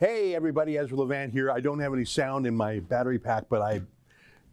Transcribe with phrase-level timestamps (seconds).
[0.00, 1.50] Hey, everybody, Ezra Levant here.
[1.50, 3.82] I don't have any sound in my battery pack, but I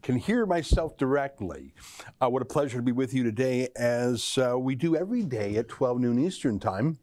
[0.02, 1.74] can hear myself directly.
[2.22, 5.56] Uh, what a pleasure to be with you today, as uh, we do every day
[5.56, 7.00] at 12 noon Eastern Time.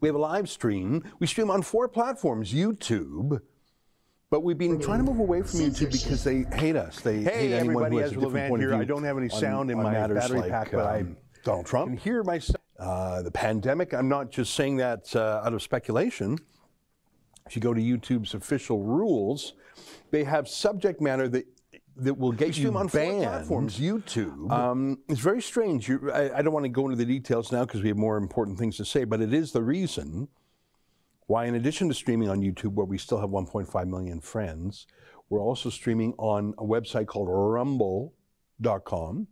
[0.00, 1.04] We have a live stream.
[1.20, 3.40] We stream on four platforms YouTube.
[4.30, 7.02] But we've been trying to move away from YouTube because they hate us.
[7.02, 8.74] They Hey, hate anyone everybody, who has Ezra a different point here.
[8.74, 11.00] I don't have any on- sound in on my matters battery like, pack, but I-
[11.02, 11.90] um, Donald Trump.
[11.90, 12.60] Can hear myself.
[12.80, 13.94] Uh, the pandemic.
[13.94, 16.36] I'm not just saying that uh, out of speculation.
[17.46, 19.54] If you go to YouTube's official rules,
[20.10, 21.46] they have subject matter that
[21.96, 23.22] that will get you on banned.
[23.22, 24.50] platforms, YouTube.
[24.50, 25.88] Um, it's very strange.
[25.88, 28.16] You, I, I don't want to go into the details now because we have more
[28.16, 30.28] important things to say, but it is the reason
[31.26, 34.86] why, in addition to streaming on YouTube, where we still have 1.5 million friends,
[35.30, 39.28] we're also streaming on a website called rumble.com.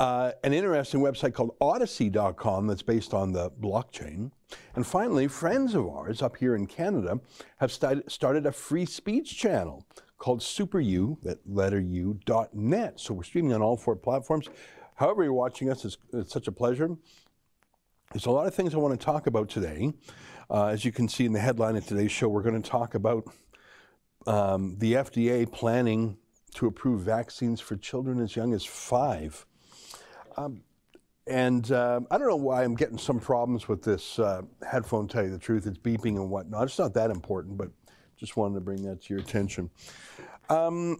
[0.00, 4.30] Uh, an interesting website called odysee.com that's based on the blockchain.
[4.74, 7.20] And finally, friends of ours up here in Canada
[7.58, 9.86] have started, a free speech channel
[10.18, 12.98] called SuperU, that letter U, dot net.
[13.00, 14.48] So we're streaming on all four platforms.
[14.96, 16.96] However, you're watching us, it's, it's such a pleasure.
[18.12, 19.92] There's a lot of things I want to talk about today.
[20.50, 22.94] Uh, as you can see in the headline of today's show, we're going to talk
[22.94, 23.24] about
[24.26, 26.18] um, the FDA planning
[26.54, 29.46] to approve vaccines for children as young as five.
[30.36, 30.62] Um,
[31.26, 35.22] and uh, I don't know why I'm getting some problems with this uh, headphone, tell
[35.22, 35.66] you the truth.
[35.66, 36.64] It's beeping and whatnot.
[36.64, 37.70] It's not that important, but
[38.16, 39.70] just wanted to bring that to your attention.
[40.48, 40.96] Um,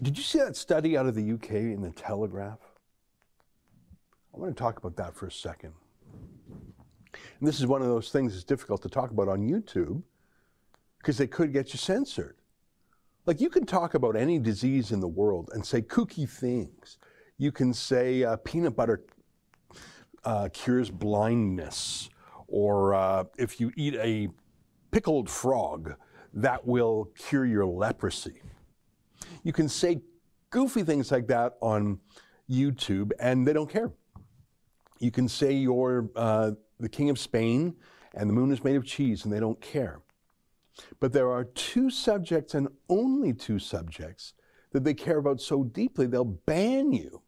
[0.00, 2.60] did you see that study out of the UK in the Telegraph?
[4.34, 5.72] I want to talk about that for a second.
[7.12, 10.02] And this is one of those things that's difficult to talk about on YouTube
[10.98, 12.36] because they could get you censored.
[13.26, 16.98] Like you can talk about any disease in the world and say kooky things.
[17.38, 19.04] You can say uh, peanut butter
[20.24, 22.10] uh, cures blindness,
[22.48, 24.28] or uh, if you eat a
[24.90, 25.94] pickled frog,
[26.34, 28.42] that will cure your leprosy.
[29.42, 30.02] You can say
[30.50, 32.00] goofy things like that on
[32.50, 33.90] YouTube, and they don't care.
[34.98, 37.76] You can say you're uh, the king of Spain
[38.14, 40.00] and the moon is made of cheese, and they don't care.
[40.98, 44.34] But there are two subjects and only two subjects
[44.72, 47.22] that they care about so deeply they'll ban you.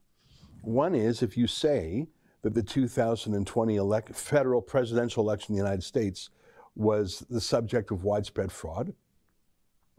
[0.63, 2.07] One is if you say
[2.43, 6.31] that the 2020 elect- federal presidential election in the United States
[6.75, 8.95] was the subject of widespread fraud.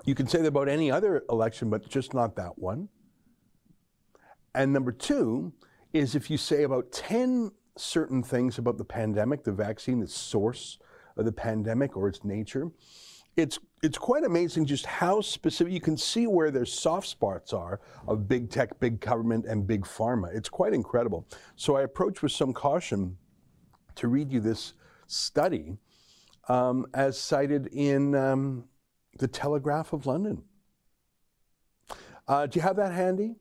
[0.05, 2.89] You can say that about any other election, but just not that one.
[4.55, 5.53] And number two
[5.93, 10.77] is if you say about 10 certain things about the pandemic, the vaccine, the source
[11.17, 12.71] of the pandemic or its nature,
[13.35, 17.81] it's it's quite amazing just how specific you can see where their soft spots are
[18.07, 20.33] of big tech, big government, and big pharma.
[20.33, 21.27] It's quite incredible.
[21.55, 23.17] So I approach with some caution
[23.95, 24.73] to read you this
[25.07, 25.77] study
[26.47, 28.65] um, as cited in um,
[29.19, 30.43] the Telegraph of London.
[32.27, 33.35] Uh, do you have that handy?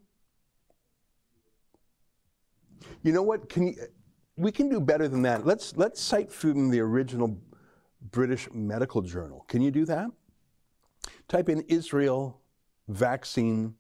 [3.05, 3.49] You know what?
[3.49, 3.75] Can you,
[4.37, 5.47] we can do better than that.
[5.47, 7.39] Let's let's cite from the original
[8.11, 9.45] British Medical Journal.
[9.49, 10.11] Can you do that?
[11.29, 12.41] Type in Israel
[12.89, 13.75] vaccine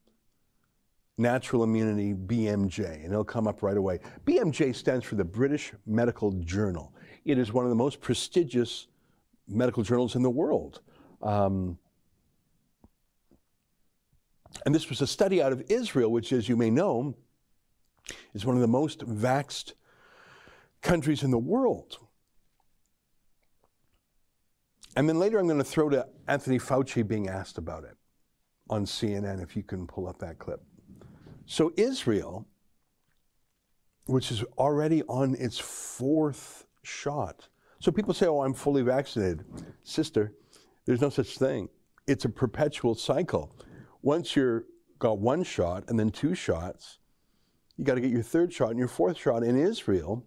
[1.19, 4.01] natural immunity BMJ and it'll come up right away.
[4.25, 6.95] BMJ stands for the British Medical Journal.
[7.25, 8.89] It is one of the most prestigious
[9.49, 10.81] medical journals in the world.
[11.23, 11.79] Um,
[14.65, 17.15] and this was a study out of Israel, which, as you may know,
[18.35, 19.73] is one of the most vaxxed
[20.83, 21.99] countries in the world.
[24.97, 27.97] And then later I'm going to throw to Anthony Fauci being asked about it
[28.69, 30.63] on CNN, if you can pull up that clip.
[31.47, 32.47] So, Israel,
[34.07, 37.49] which is already on its fourth shot.
[37.81, 39.45] So, people say, oh, I'm fully vaccinated.
[39.83, 40.33] Sister,
[40.87, 41.69] there's no such thing.
[42.07, 43.55] It's a perpetual cycle.
[44.03, 44.65] Once you're
[44.99, 46.99] got one shot and then two shots,
[47.77, 49.43] you got to get your third shot and your fourth shot.
[49.43, 50.25] In Israel,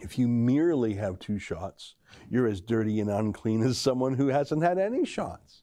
[0.00, 1.94] if you merely have two shots,
[2.30, 5.62] you're as dirty and unclean as someone who hasn't had any shots.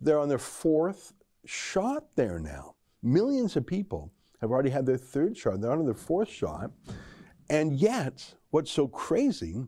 [0.00, 1.12] They're on their fourth
[1.44, 2.74] shot there now.
[3.02, 5.60] Millions of people have already had their third shot.
[5.60, 6.70] They're on their fourth shot.
[7.48, 9.66] And yet, what's so crazy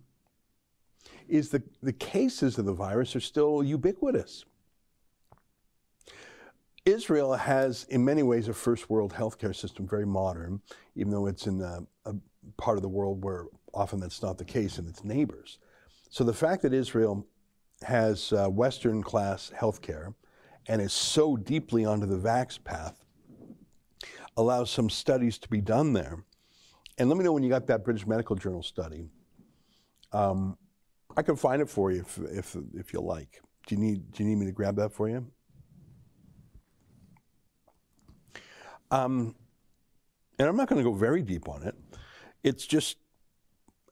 [1.29, 4.45] is the, the cases of the virus are still ubiquitous.
[6.85, 10.61] Israel has, in many ways, a first world healthcare system, very modern,
[10.97, 12.15] even though it's in a, a
[12.59, 15.59] part of the world where often that's not the case in its neighbors.
[16.15, 17.27] So the fact that Israel
[17.83, 20.15] has uh, Western class healthcare
[20.69, 23.05] and is so deeply onto the vax path
[24.37, 26.25] allows some studies to be done there.
[26.99, 29.09] And let me know when you got that British Medical Journal study.
[30.13, 30.57] Um,
[31.17, 33.41] I can find it for you if, if, if you like.
[33.67, 35.27] Do you, need, do you need me to grab that for you?
[38.93, 39.35] Um,
[40.39, 41.75] and I'm not going to go very deep on it.
[42.45, 42.99] It's just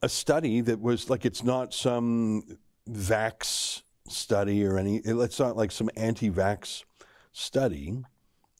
[0.02, 2.42] a study that was like, it's not some
[2.90, 6.84] vax study or any, it's not like some anti vax
[7.32, 8.02] study.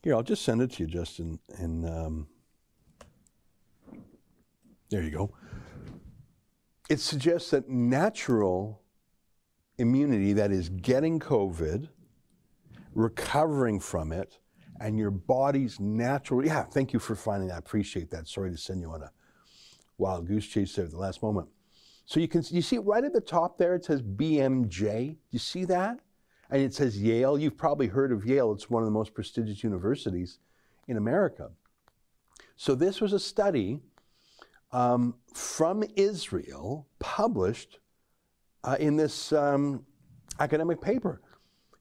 [0.03, 1.39] Here, I'll just send it to you, Justin.
[1.59, 2.27] And um,
[4.91, 5.35] there you go.
[6.89, 8.83] It suggests that natural
[9.79, 11.89] immunity, that is, getting COVID,
[12.95, 14.39] recovering from it,
[14.81, 16.45] and your body's natural.
[16.45, 17.55] Yeah, thank you for finding that.
[17.55, 18.29] I appreciate that.
[18.29, 19.11] Sorry to send you on a
[19.99, 21.49] wild goose chase there at the last moment.
[22.05, 25.17] So you can you see right at the top there it says BMJ.
[25.31, 26.01] You see that?
[26.51, 27.39] And it says Yale.
[27.39, 28.53] You've probably heard of Yale.
[28.53, 30.39] It's one of the most prestigious universities
[30.89, 31.51] in America.
[32.57, 33.81] So this was a study
[34.73, 37.79] um, from Israel published
[38.65, 39.85] uh, in this um,
[40.39, 41.21] academic paper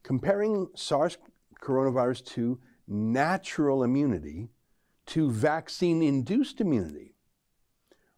[0.03, 1.17] comparing SARS
[1.61, 4.49] coronavirus to natural immunity
[5.07, 7.10] to vaccine induced immunity,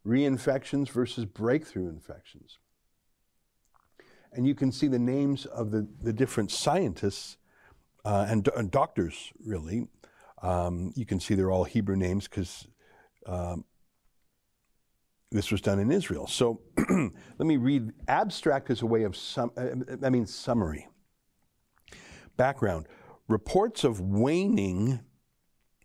[0.05, 2.59] reinfections versus breakthrough infections.
[4.33, 7.37] And you can see the names of the, the different scientists
[8.03, 9.87] uh, and, and, doctors, really.
[10.41, 12.67] Um, you can see they're all Hebrew names because
[13.25, 13.63] um,
[15.31, 16.27] this was done in Israel.
[16.27, 19.51] So let me read abstract as a way of sum,
[20.03, 20.87] I mean summary.
[22.35, 22.87] Background
[23.27, 24.99] reports of waning,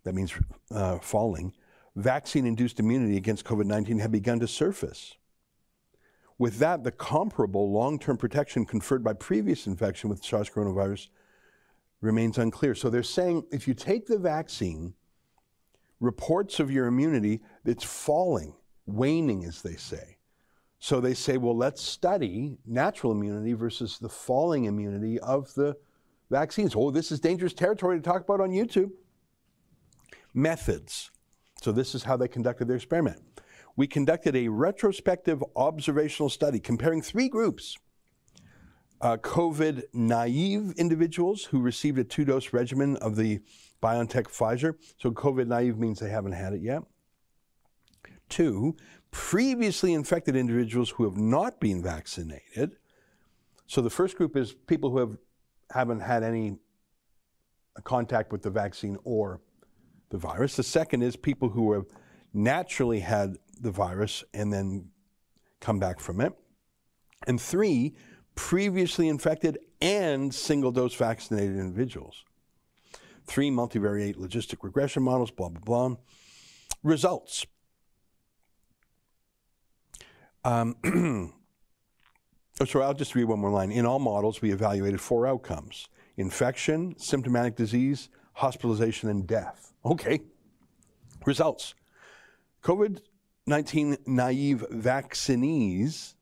[0.04, 0.32] that means
[0.70, 1.52] uh, falling,
[1.98, 5.16] vaccine induced immunity against COVID 19 have begun to surface.
[6.38, 11.08] With that, the comparable long term protection conferred by previous infection with SARS coronavirus
[12.00, 12.74] remains unclear.
[12.74, 14.94] So they're saying if you take the vaccine,
[16.00, 18.54] reports of your immunity, it's falling,
[18.86, 20.18] waning, as they say.
[20.78, 25.76] So they say, well, let's study natural immunity versus the falling immunity of the
[26.30, 26.74] vaccines.
[26.76, 28.92] Oh, this is dangerous territory to talk about on YouTube.
[30.32, 31.10] Methods.
[31.62, 33.20] So, this is how they conducted their experiment.
[33.76, 37.76] We conducted a retrospective observational study comparing three groups
[39.00, 43.40] uh, COVID naive individuals who received a two dose regimen of the
[43.82, 44.74] BioNTech Pfizer.
[44.98, 46.82] So, COVID naive means they haven't had it yet.
[48.28, 48.76] Two,
[49.10, 52.76] previously infected individuals who have not been vaccinated.
[53.66, 55.16] So, the first group is people who have
[55.72, 56.56] haven't had any
[57.84, 59.40] contact with the vaccine or
[60.10, 60.56] the virus.
[60.56, 61.86] The second is people who have
[62.32, 64.90] naturally had the virus and then
[65.60, 66.32] come back from it.
[67.26, 67.94] And three,
[68.34, 72.24] previously infected and single dose vaccinated individuals.
[73.26, 75.96] Three multivariate logistic regression models, blah, blah, blah.
[76.82, 77.46] Results.
[80.44, 81.34] Um,
[82.60, 83.70] Oh, sorry, I'll just read one more line.
[83.70, 89.67] In all models, we evaluated four outcomes infection, symptomatic disease, hospitalization, and death.
[89.84, 90.20] Okay.
[91.24, 91.74] Results
[92.62, 93.00] COVID
[93.46, 96.14] 19 naive vaccinees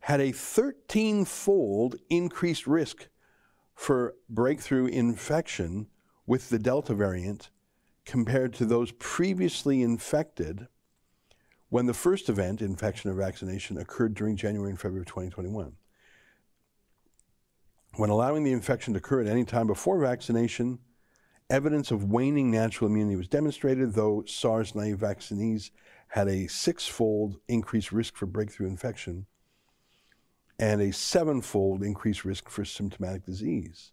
[0.00, 3.08] had a 13 fold increased risk
[3.74, 5.86] for breakthrough infection
[6.26, 7.50] with the Delta variant
[8.06, 10.66] compared to those previously infected
[11.68, 15.74] when the first event, infection or vaccination, occurred during January and February of 2021.
[17.96, 20.78] When allowing the infection to occur at any time before vaccination,
[21.50, 25.70] evidence of waning natural immunity was demonstrated, though SARS naive vaccinees
[26.08, 29.26] had a six fold increased risk for breakthrough infection
[30.58, 33.92] and a seven fold increased risk for symptomatic disease.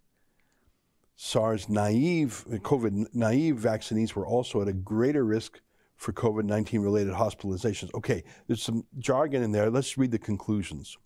[1.16, 5.62] SARS naive, COVID naive vaccinees were also at a greater risk
[5.96, 7.94] for COVID 19 related hospitalizations.
[7.94, 9.70] Okay, there's some jargon in there.
[9.70, 10.98] Let's read the conclusions.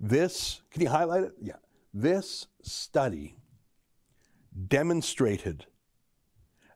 [0.00, 1.32] This, can you highlight it?
[1.42, 1.56] Yeah.
[1.92, 3.34] This study
[4.66, 5.66] demonstrated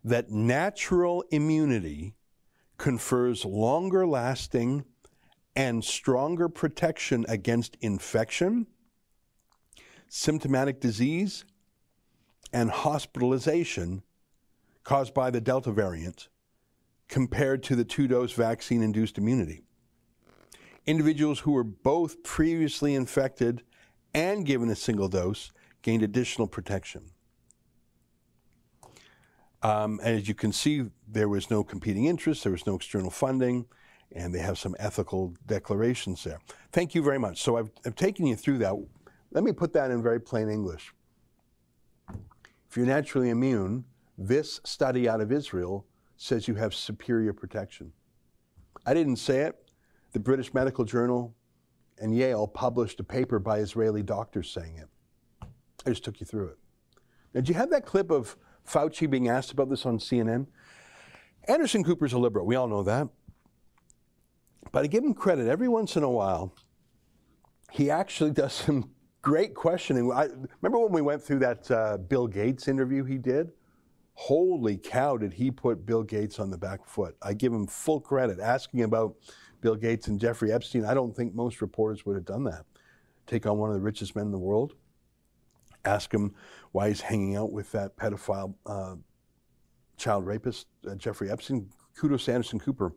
[0.05, 2.15] that natural immunity
[2.79, 4.85] confers longer lasting
[5.55, 8.67] and stronger protection against infection,
[10.09, 11.45] symptomatic disease,
[12.53, 14.03] and hospitalization
[14.85, 16.29] caused by the Delta variant
[17.09, 19.63] compared to the two dose vaccine induced immunity.
[20.87, 23.63] Individuals who were both previously infected
[24.15, 27.11] and given a single dose gained additional protection.
[29.63, 33.67] Um, as you can see, there was no competing interest, there was no external funding,
[34.11, 36.39] and they have some ethical declarations there.
[36.73, 37.41] Thank you very much.
[37.43, 38.75] So I've, I've taken you through that.
[39.31, 40.93] Let me put that in very plain English.
[42.69, 43.85] If you're naturally immune,
[44.19, 47.93] this study out of Israel says you have superior protection.
[48.85, 49.59] I didn't say it.
[50.13, 51.35] the British Medical Journal
[51.99, 54.89] and Yale published a paper by Israeli doctors saying it.
[55.87, 56.59] I just took you through it.
[57.33, 60.47] Now, did you have that clip of Fauci being asked about this on CNN?
[61.49, 62.47] Anderson Cooper's a liberal.
[62.47, 63.09] We all know that.
[64.71, 65.49] But I give him credit.
[65.49, 66.55] Every once in a while,
[67.71, 68.91] he actually does some
[69.21, 70.11] great questioning.
[70.13, 70.29] I,
[70.61, 73.53] remember when we went through that uh, Bill Gates interview he did?
[74.15, 77.17] Holy cow, did he put Bill Gates on the back foot?
[77.23, 78.41] I give him full credit.
[78.41, 79.17] Asking about
[79.61, 82.65] Bill Gates and Jeffrey Epstein, I don't think most reporters would have done that.
[83.27, 84.75] Take on one of the richest men in the world,
[85.85, 86.35] ask him
[86.73, 88.97] why he's hanging out with that pedophile uh,
[89.97, 91.71] child rapist, uh, Jeffrey Epstein.
[91.97, 92.95] Kudos to Anderson Cooper.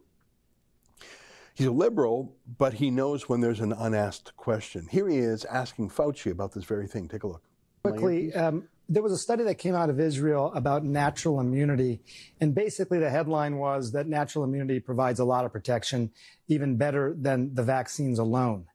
[1.53, 4.88] He's a liberal, but he knows when there's an unasked question.
[4.89, 7.08] Here he is asking Fauci about this very thing.
[7.08, 7.44] Take a look.
[7.82, 12.01] Quickly, um, there was a study that came out of Israel about natural immunity.
[12.41, 16.12] And basically, the headline was that natural immunity provides a lot of protection,
[16.48, 18.65] even better than the vaccines alone.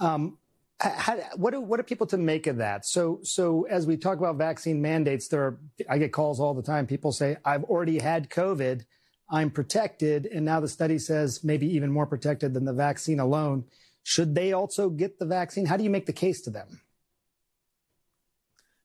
[0.00, 0.38] Um,
[0.78, 2.84] how, what, do, what are people to make of that?
[2.84, 6.62] So, so as we talk about vaccine mandates, there are, I get calls all the
[6.62, 6.86] time.
[6.86, 8.84] People say, I've already had COVID.
[9.30, 10.26] I'm protected.
[10.26, 13.64] And now the study says maybe even more protected than the vaccine alone.
[14.02, 15.66] Should they also get the vaccine?
[15.66, 16.80] How do you make the case to them?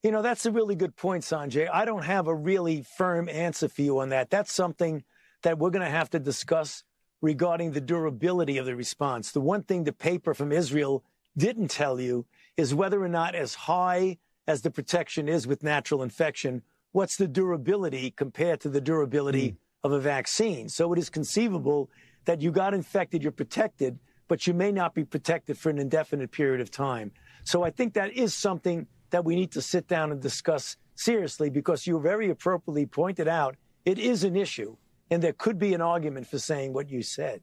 [0.02, 1.70] You know, that's a really good point, Sanjay.
[1.72, 4.32] I don't have a really firm answer for you on that.
[4.32, 5.04] That's something
[5.44, 6.84] that we're going to have to discuss
[7.22, 9.32] regarding the durability of the response.
[9.32, 11.04] The one thing the paper from Israel
[11.38, 12.26] didn't tell you
[12.58, 16.62] is whether or not, as high as the protection is with natural infection,
[16.92, 19.56] what's the durability compared to the durability mm.
[19.84, 20.68] of a vaccine.
[20.68, 21.90] So it is conceivable
[22.26, 23.98] that you got infected, you're protected,
[24.28, 27.12] but you may not be protected for an indefinite period of time.
[27.44, 31.50] So I think that is something that we need to sit down and discuss seriously
[31.50, 34.76] because you very appropriately pointed out it is an issue
[35.10, 37.42] and there could be an argument for saying what you said.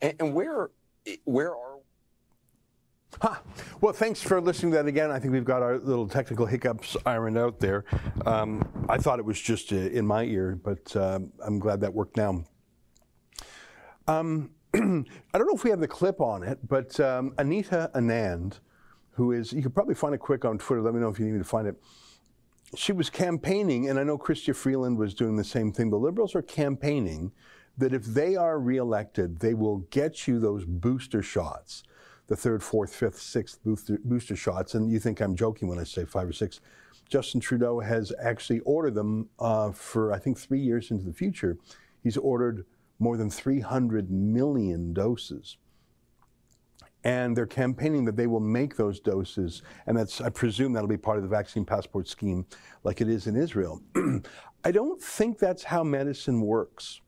[0.00, 0.70] And, and where
[1.24, 1.69] where are
[3.20, 3.36] Huh.
[3.80, 5.10] Well, thanks for listening to that again.
[5.10, 7.84] I think we've got our little technical hiccups ironed out there.
[8.24, 11.92] Um, I thought it was just uh, in my ear, but um, I'm glad that
[11.92, 12.44] worked now.
[14.06, 18.60] Um, I don't know if we have the clip on it, but um, Anita Anand
[19.20, 20.80] who is, you could probably find it quick on Twitter.
[20.80, 21.76] Let me know if you need me to find it.
[22.74, 25.90] She was campaigning, and I know Chrystia Freeland was doing the same thing.
[25.90, 27.32] The liberals are campaigning
[27.76, 31.82] that if they are reelected, they will get you those booster shots,
[32.30, 34.74] the third, fourth, fifth, sixth booster, booster shots.
[34.74, 36.60] And you think I'm joking when I say five or six.
[37.08, 41.58] Justin Trudeau has actually ordered them uh, for, I think, three years into the future.
[42.04, 42.64] He's ordered
[43.00, 45.56] more than 300 million doses
[47.02, 50.98] and they're campaigning that they will make those doses, and that's I presume that'll be
[50.98, 52.44] part of the vaccine passport scheme,
[52.84, 53.80] like it is in Israel.
[54.64, 57.00] I don't think that's how medicine works.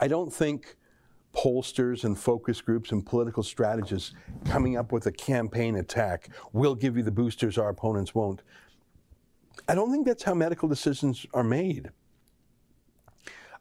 [0.00, 0.78] I don't think
[1.36, 4.12] pollsters and focus groups and political strategists
[4.46, 8.42] coming up with a campaign attack We'll give you the boosters our opponents won't.
[9.68, 11.90] I don't think that's how medical decisions are made.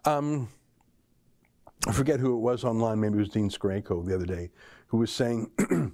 [0.05, 0.49] Um,
[1.87, 4.51] I forget who it was online, maybe it was Dean Skrayko the other day,
[4.87, 5.51] who was saying,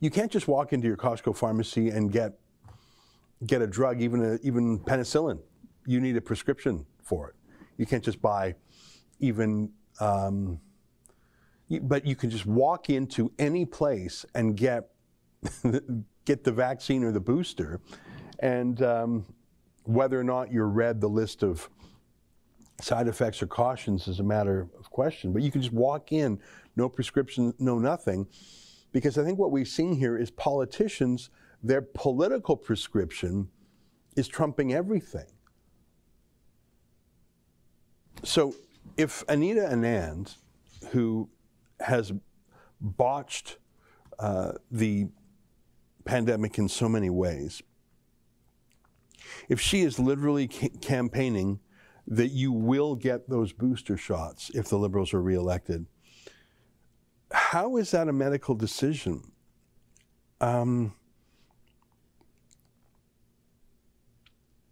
[0.00, 2.34] you can't just walk into your Costco pharmacy and get
[3.46, 5.38] get a drug, even a, even penicillin.
[5.86, 7.36] You need a prescription for it.
[7.76, 8.54] You can't just buy
[9.20, 9.70] even,
[10.00, 10.60] um,
[11.82, 14.90] but you can just walk into any place and get
[16.24, 17.80] get the vaccine or the booster,
[18.40, 19.26] and um,
[19.84, 21.68] whether or not you're read the list of
[22.80, 25.32] side effects or cautions is a matter of question.
[25.32, 26.40] But you can just walk in,
[26.76, 28.26] no prescription, no nothing,
[28.92, 31.30] because I think what we've seen here is politicians,
[31.62, 33.48] their political prescription
[34.16, 35.26] is trumping everything.
[38.22, 38.54] So
[38.96, 40.36] if Anita Anand,
[40.90, 41.28] who
[41.80, 42.12] has
[42.80, 43.58] botched
[44.18, 45.08] uh, the
[46.04, 47.62] pandemic in so many ways,
[49.48, 51.60] if she is literally ca- campaigning
[52.06, 55.86] that you will get those booster shots if the Liberals are reelected.
[57.32, 59.32] How is that a medical decision?
[60.40, 60.94] Um,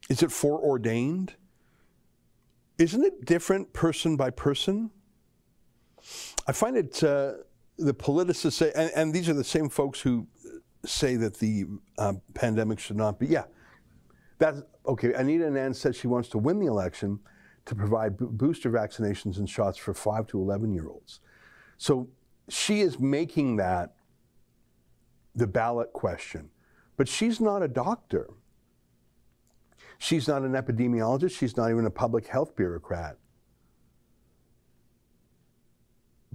[0.09, 1.35] is it foreordained?
[2.83, 4.91] Isn't it different person by person?
[6.49, 7.35] I find it, uh,
[7.79, 10.27] the politicists say, and, and, these are the same folks who
[10.85, 13.45] say that the uh, pandemic should not be, yeah,
[14.39, 15.13] that's okay.
[15.13, 17.21] Anita Anand says she wants to win the election
[17.67, 21.21] to provide bo- booster vaccinations and shots for five to 11 year olds.
[21.79, 22.09] So
[22.49, 23.95] she is making that
[25.37, 26.51] the ballot question.
[26.97, 28.29] But she's not a doctor.
[30.03, 31.39] She's not an epidemiologist.
[31.39, 33.17] She's not even a public health bureaucrat.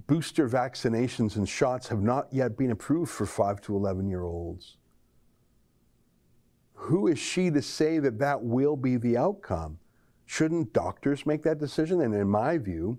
[0.08, 4.78] booster vaccinations and shots have not yet been approved for 5 to 11 year olds.
[6.72, 9.78] Who is she to say that that will be the outcome?
[10.24, 12.00] Shouldn't doctors make that decision?
[12.00, 12.98] And in my view,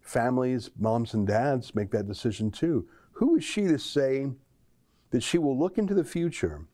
[0.00, 2.86] families, moms and dads make that decision too.
[3.12, 4.30] Who is she to say
[5.10, 6.66] that she will look into the future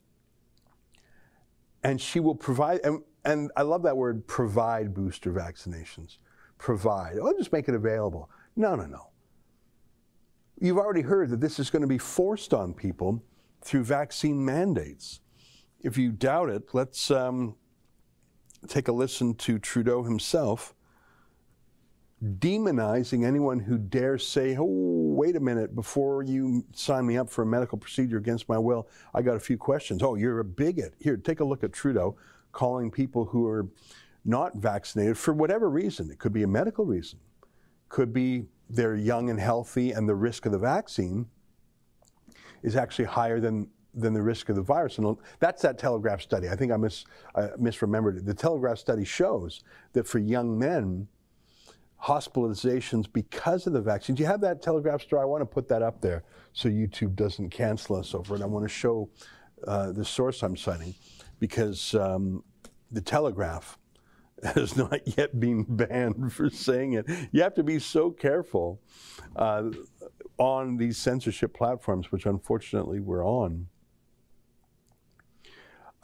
[1.82, 6.18] and she will provide, and, and I love that word, provide booster vaccinations.
[6.58, 7.18] Provide.
[7.20, 8.30] Oh, just make it available.
[8.56, 9.08] No, no, no.
[10.60, 13.22] You've already heard that this is going to be forced on people
[13.62, 15.20] through vaccine mandates.
[15.80, 17.56] If you doubt it, let's um,
[18.68, 20.74] take a listen to Trudeau himself
[22.22, 27.42] demonizing anyone who dares say, oh, wait a minute, before you sign me up for
[27.42, 30.02] a medical procedure against my will, I got a few questions.
[30.02, 30.94] Oh, you're a bigot.
[31.00, 32.16] Here, take a look at Trudeau
[32.52, 33.66] calling people who are
[34.24, 36.10] not vaccinated for whatever reason.
[36.10, 37.18] It could be a medical reason,
[37.88, 41.26] could be they're young and healthy and the risk of the vaccine
[42.62, 44.96] is actually higher than than the risk of the virus.
[44.96, 46.48] And that's that Telegraph study.
[46.48, 47.04] I think I mis,
[47.34, 48.24] I misremembered it.
[48.24, 51.08] The Telegraph study shows that for young men,
[52.02, 54.16] hospitalizations because of the vaccine.
[54.16, 55.22] Do you have that Telegraph story?
[55.22, 58.42] I want to put that up there so YouTube doesn't cancel us over it.
[58.42, 59.10] I want to show
[59.66, 60.94] uh, the source I'm citing
[61.42, 62.44] because um,
[62.92, 63.76] the Telegraph
[64.44, 67.04] has not yet been banned for saying it.
[67.32, 68.80] You have to be so careful
[69.34, 69.64] uh,
[70.38, 73.66] on these censorship platforms, which unfortunately we're on.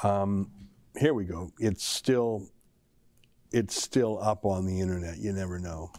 [0.02, 0.50] Um,
[0.96, 1.52] here we go.
[1.60, 2.48] It's still
[3.52, 5.18] it's still up on the internet.
[5.18, 5.92] You never know.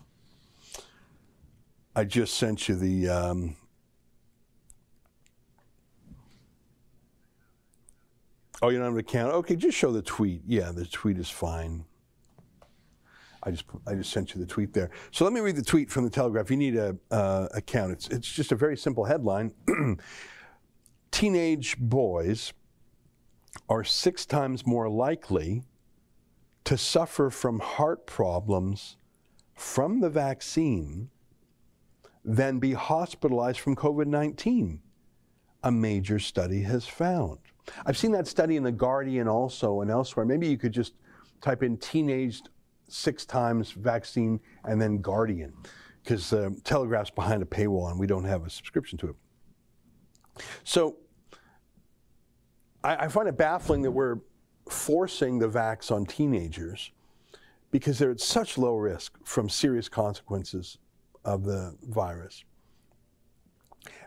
[1.96, 3.08] I just sent you the.
[3.08, 3.56] Um,
[8.62, 9.34] oh, you don't have an account?
[9.34, 10.42] Okay, just show the tweet.
[10.46, 11.86] Yeah, the tweet is fine.
[13.42, 14.90] I just I just sent you the tweet there.
[15.12, 16.52] So let me read the tweet from the Telegraph.
[16.52, 17.94] You need a uh, account.
[17.94, 19.54] It's it's just a very simple headline.
[21.12, 22.54] Teenage boys
[23.70, 25.64] are six times more likely
[26.66, 28.98] to suffer from heart problems
[29.56, 31.10] from the vaccine
[32.24, 34.82] than be hospitalized from COVID 19,
[35.64, 37.40] a major study has found.
[37.86, 40.26] I've seen that study in The Guardian also and elsewhere.
[40.26, 40.94] Maybe you could just
[41.42, 42.42] type in teenage
[42.88, 45.54] six times vaccine and then Guardian,
[46.04, 50.44] because uh, Telegraph's behind a paywall and we don't have a subscription to it.
[50.64, 50.98] So
[52.84, 54.18] I, I find it baffling that we're
[54.70, 56.92] forcing the vax on teenagers
[57.72, 60.78] because they're at such low risk from serious consequences
[61.26, 62.44] of the virus.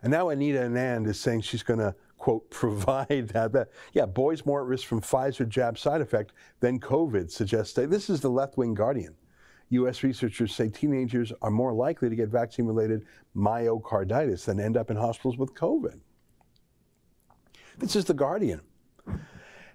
[0.03, 3.69] And now Anita Anand is saying she's going to, quote, provide that.
[3.93, 7.75] Yeah, boys more at risk from Pfizer jab side effect than COVID suggests.
[7.75, 9.17] This is the left wing guardian.
[9.71, 10.05] U.S.
[10.05, 14.97] researchers say teenagers are more likely to get vaccine related myocarditis than end up in
[14.97, 15.99] hospitals with COVID.
[17.79, 18.61] This is the guardian.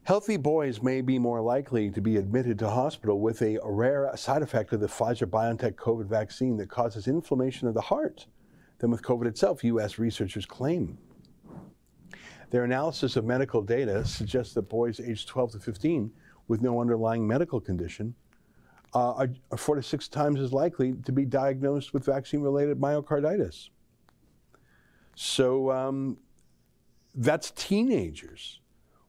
[0.03, 4.41] Healthy boys may be more likely to be admitted to hospital with a rare side
[4.41, 8.25] effect of the Pfizer BioNTech COVID vaccine that causes inflammation of the heart
[8.77, 9.99] than with COVID itself, U.S.
[9.99, 10.97] researchers claim.
[12.49, 16.11] Their analysis of medical data suggests that boys aged 12 to 15
[16.47, 18.15] with no underlying medical condition
[18.93, 22.79] uh, are, are four to six times as likely to be diagnosed with vaccine related
[22.79, 23.69] myocarditis.
[25.15, 26.17] So um,
[27.15, 28.61] that's teenagers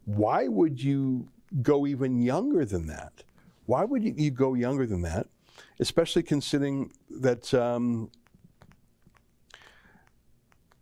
[0.09, 1.29] why would you
[1.61, 3.13] go even younger than that?
[3.67, 5.27] Why would you go younger than that,
[5.81, 8.11] especially considering that um,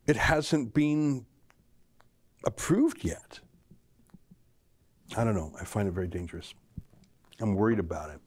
[0.07, 1.27] it hasn't been
[2.46, 3.40] approved yet?
[5.16, 5.52] I don't know.
[5.61, 6.54] I find it very dangerous.
[7.40, 8.20] I'm worried about it.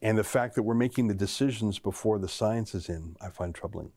[0.00, 3.54] And the fact that we're making the decisions before the science is in, I find
[3.54, 3.92] troubling.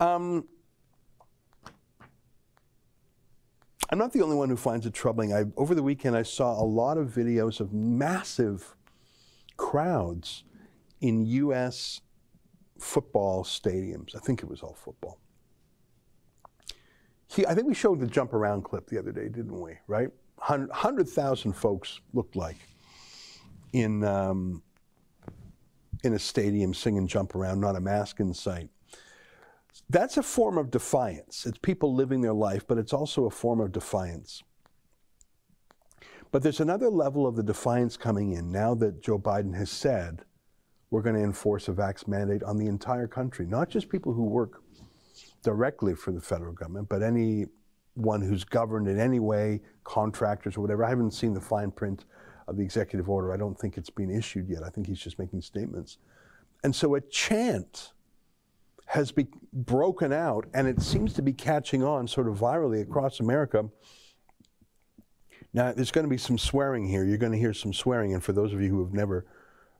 [0.00, 0.48] Um,
[3.90, 5.32] I'm not the only one who finds it troubling.
[5.32, 8.74] I, over the weekend, I saw a lot of videos of massive
[9.56, 10.44] crowds
[11.00, 12.00] in U.S.
[12.78, 14.16] football stadiums.
[14.16, 15.18] I think it was all football.
[17.38, 19.78] I think we showed the jump around clip the other day, didn't we?
[19.86, 20.08] Right?
[20.36, 22.56] 100,000 folks looked like
[23.72, 24.62] in, um,
[26.04, 28.68] in a stadium singing jump around, not a mask in sight.
[29.88, 31.46] That's a form of defiance.
[31.46, 34.42] It's people living their life, but it's also a form of defiance.
[36.30, 40.24] But there's another level of the defiance coming in now that Joe Biden has said
[40.90, 44.24] we're going to enforce a vax mandate on the entire country, not just people who
[44.24, 44.61] work
[45.42, 50.84] directly for the federal government, but anyone who's governed in any way, contractors or whatever.
[50.84, 52.04] I haven't seen the fine print
[52.48, 53.32] of the executive order.
[53.32, 54.62] I don't think it's been issued yet.
[54.62, 55.98] I think he's just making statements.
[56.64, 57.92] And so a chant
[58.86, 63.20] has be broken out, and it seems to be catching on sort of virally across
[63.20, 63.68] America.
[65.54, 67.04] Now, there's going to be some swearing here.
[67.04, 69.26] You're going to hear some swearing, and for those of you who have never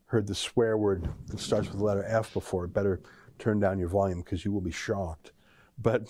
[0.06, 3.00] heard the swear word that starts with the letter F before, better
[3.42, 5.32] turn down your volume because you will be shocked.
[5.76, 6.06] But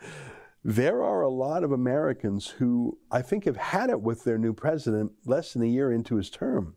[0.64, 4.52] there are a lot of Americans who I think have had it with their new
[4.52, 6.76] president less than a year into his term.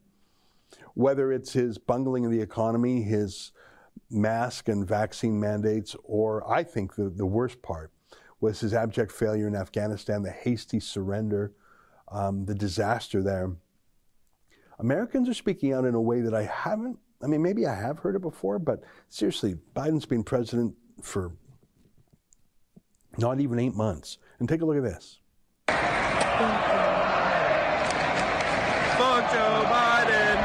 [0.93, 3.51] Whether it's his bungling of the economy, his
[4.09, 7.91] mask and vaccine mandates, or I think the, the worst part
[8.39, 11.53] was his abject failure in Afghanistan, the hasty surrender,
[12.09, 13.51] um, the disaster there.
[14.79, 17.99] Americans are speaking out in a way that I haven't, I mean, maybe I have
[17.99, 21.31] heard it before, but seriously, Biden's been president for
[23.17, 24.19] not even eight months.
[24.39, 25.19] And take a look at this.
[25.67, 25.75] Fuck
[29.31, 30.37] Joe Biden.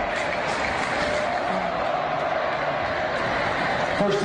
[3.99, 4.25] First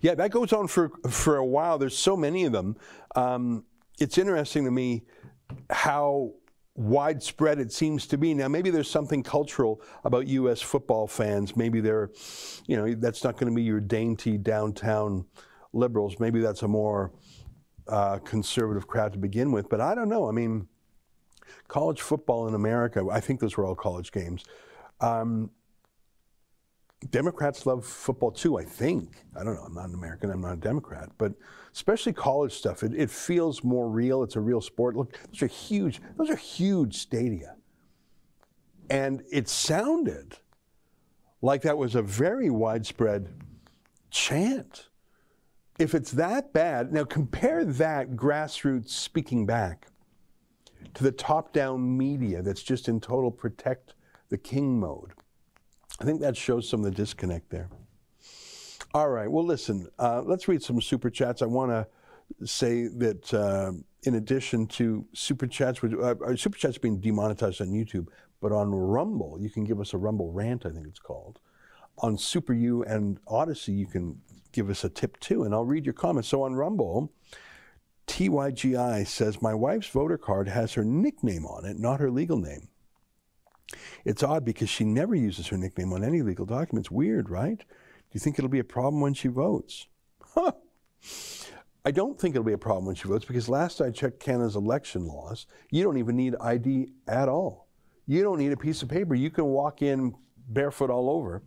[0.00, 1.78] Yeah, that goes on for for a while.
[1.78, 2.76] There's so many of them.
[3.14, 3.64] Um,
[3.98, 5.04] it's interesting to me
[5.68, 6.32] how
[6.74, 8.32] widespread it seems to be.
[8.32, 10.62] Now, maybe there's something cultural about U.S.
[10.62, 11.56] football fans.
[11.56, 12.10] Maybe they're,
[12.66, 15.26] you know, that's not going to be your dainty downtown
[15.72, 16.18] liberals.
[16.18, 17.12] Maybe that's a more
[17.88, 19.68] uh, conservative crowd to begin with.
[19.68, 20.28] But I don't know.
[20.28, 20.68] I mean,
[21.68, 23.06] college football in America.
[23.10, 24.44] I think those were all college games.
[25.00, 25.50] Um,
[27.08, 29.24] Democrats love football too, I think.
[29.38, 29.62] I don't know.
[29.62, 30.30] I'm not an American.
[30.30, 31.10] I'm not a Democrat.
[31.16, 31.32] But
[31.72, 34.22] especially college stuff, it, it feels more real.
[34.22, 34.96] It's a real sport.
[34.96, 36.00] Look, those are huge.
[36.16, 37.56] Those are huge stadia.
[38.90, 40.36] And it sounded
[41.40, 43.28] like that was a very widespread
[44.10, 44.88] chant.
[45.78, 49.86] If it's that bad, now compare that grassroots speaking back
[50.94, 53.94] to the top down media that's just in total protect
[54.28, 55.12] the king mode.
[56.00, 57.68] I think that shows some of the disconnect there.
[58.94, 59.30] All right.
[59.30, 61.42] Well, listen, uh, let's read some super chats.
[61.42, 63.72] I want to say that uh,
[64.04, 68.08] in addition to super chats, which, uh, uh, super chats being demonetized on YouTube,
[68.40, 71.38] but on Rumble, you can give us a Rumble rant, I think it's called.
[71.98, 74.20] On Super U and Odysee, you can
[74.52, 76.28] give us a tip too, and I'll read your comments.
[76.28, 77.12] So on Rumble,
[78.06, 82.69] TYGI says, My wife's voter card has her nickname on it, not her legal name.
[84.04, 86.90] It's odd because she never uses her nickname on any legal documents.
[86.90, 87.58] Weird, right?
[87.58, 87.64] Do
[88.12, 89.86] you think it'll be a problem when she votes?
[90.34, 90.52] Huh.
[91.84, 94.56] I don't think it'll be a problem when she votes because last I checked Canada's
[94.56, 97.68] election laws, you don't even need ID at all.
[98.06, 99.14] You don't need a piece of paper.
[99.14, 100.14] You can walk in
[100.48, 101.42] barefoot all over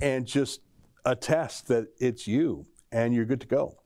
[0.00, 0.60] and just
[1.04, 3.78] attest that it's you and you're good to go.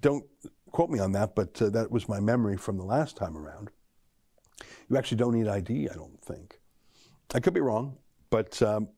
[0.00, 0.24] Don't
[0.72, 3.70] quote me on that, but uh, that was my memory from the last time around.
[4.88, 6.59] You actually don't need ID, I don't think.
[7.34, 7.96] I could be wrong,
[8.30, 8.88] but um,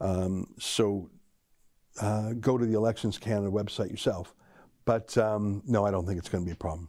[0.00, 1.10] um, so
[2.00, 4.34] uh, go to the Elections Canada website yourself.
[4.84, 6.88] But um, no, I don't think it's going to be a problem,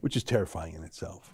[0.00, 1.32] which is terrifying in itself.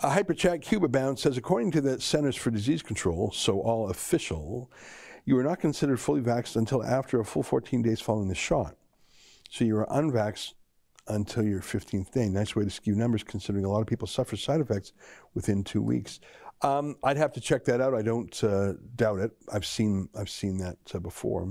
[0.00, 4.70] A hyperchat Cuba bound says, according to the Centers for Disease Control, so all official,
[5.24, 8.76] you are not considered fully vaxxed until after a full 14 days following the shot.
[9.48, 10.54] So you are unvaxxed
[11.08, 12.28] until your 15th day.
[12.28, 14.92] Nice way to skew numbers, considering a lot of people suffer side effects
[15.34, 16.20] within two weeks.
[16.62, 17.94] Um, I'd have to check that out.
[17.94, 19.32] I don't uh, doubt it.
[19.52, 21.48] I've seen I've seen that uh, before.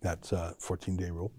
[0.00, 1.32] That 14 day rule.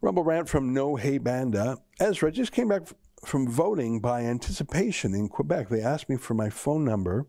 [0.00, 1.78] Rumble rant from No Hey Banda.
[2.00, 2.82] Ezra just came back
[3.24, 5.68] from voting by anticipation in Quebec.
[5.68, 7.26] They asked me for my phone number,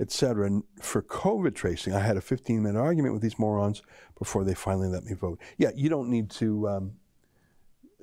[0.00, 0.62] etc.
[0.80, 3.82] For COVID tracing, I had a 15 minute argument with these morons
[4.18, 5.38] before they finally let me vote.
[5.58, 6.68] Yeah, you don't need to.
[6.68, 6.92] Um,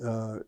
[0.05, 0.39] uh,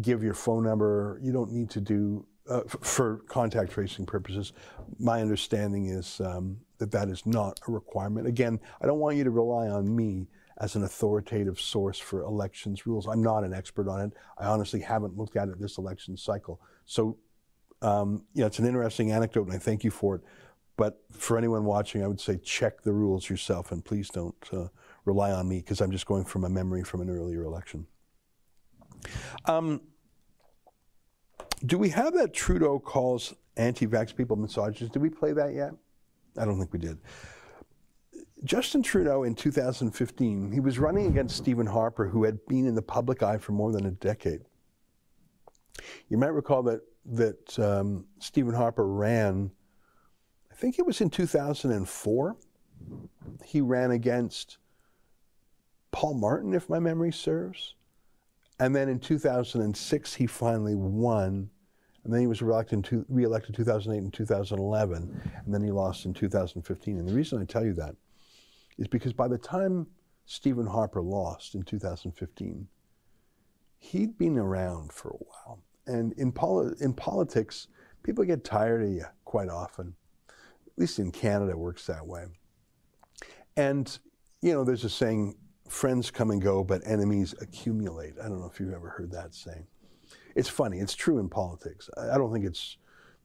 [0.00, 1.18] give your phone number.
[1.22, 4.52] You don't need to do uh, for contact tracing purposes.
[4.98, 8.26] My understanding is um, that that is not a requirement.
[8.26, 10.28] Again, I don't want you to rely on me
[10.58, 13.06] as an authoritative source for elections rules.
[13.06, 14.12] I'm not an expert on it.
[14.38, 16.60] I honestly haven't looked at it this election cycle.
[16.84, 17.18] So,
[17.82, 20.22] um, yeah, it's an interesting anecdote, and I thank you for it.
[20.76, 24.68] But for anyone watching, I would say check the rules yourself, and please don't uh,
[25.04, 27.86] rely on me because I'm just going from a memory from an earlier election.
[29.46, 29.80] Um,
[31.66, 34.92] do we have that Trudeau calls anti-vax people misogynists?
[34.92, 35.72] Did we play that yet?
[36.38, 36.98] I don't think we did.
[38.44, 42.82] Justin Trudeau in 2015, he was running against Stephen Harper, who had been in the
[42.82, 44.42] public eye for more than a decade.
[46.08, 49.50] You might recall that that um, Stephen Harper ran,
[50.50, 52.36] I think it was in 2004.
[53.44, 54.58] He ran against
[55.92, 57.74] Paul Martin, if my memory serves.
[58.60, 61.50] And then in 2006, he finally won.
[62.04, 65.20] And then he was reelected in, reelected 2008 and 2011.
[65.44, 66.98] And then he lost in 2015.
[66.98, 67.96] And the reason I tell you that
[68.78, 69.86] is because by the time
[70.26, 72.68] Stephen Harper lost in 2015,
[73.78, 75.62] he'd been around for a while.
[75.86, 77.68] And in, poli- in politics,
[78.02, 79.94] people get tired of you quite often.
[80.28, 82.26] At least in Canada, it works that way.
[83.56, 83.98] And,
[84.42, 85.36] you know, there's a saying,
[85.68, 88.14] friends come and go, but enemies accumulate.
[88.22, 89.66] I don't know if you've ever heard that saying.
[90.34, 91.88] It's funny, it's true in politics.
[91.96, 92.76] I don't think it's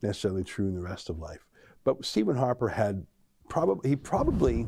[0.01, 1.45] necessarily true in the rest of life.
[1.83, 3.05] But Stephen Harper had
[3.49, 4.67] probably, he probably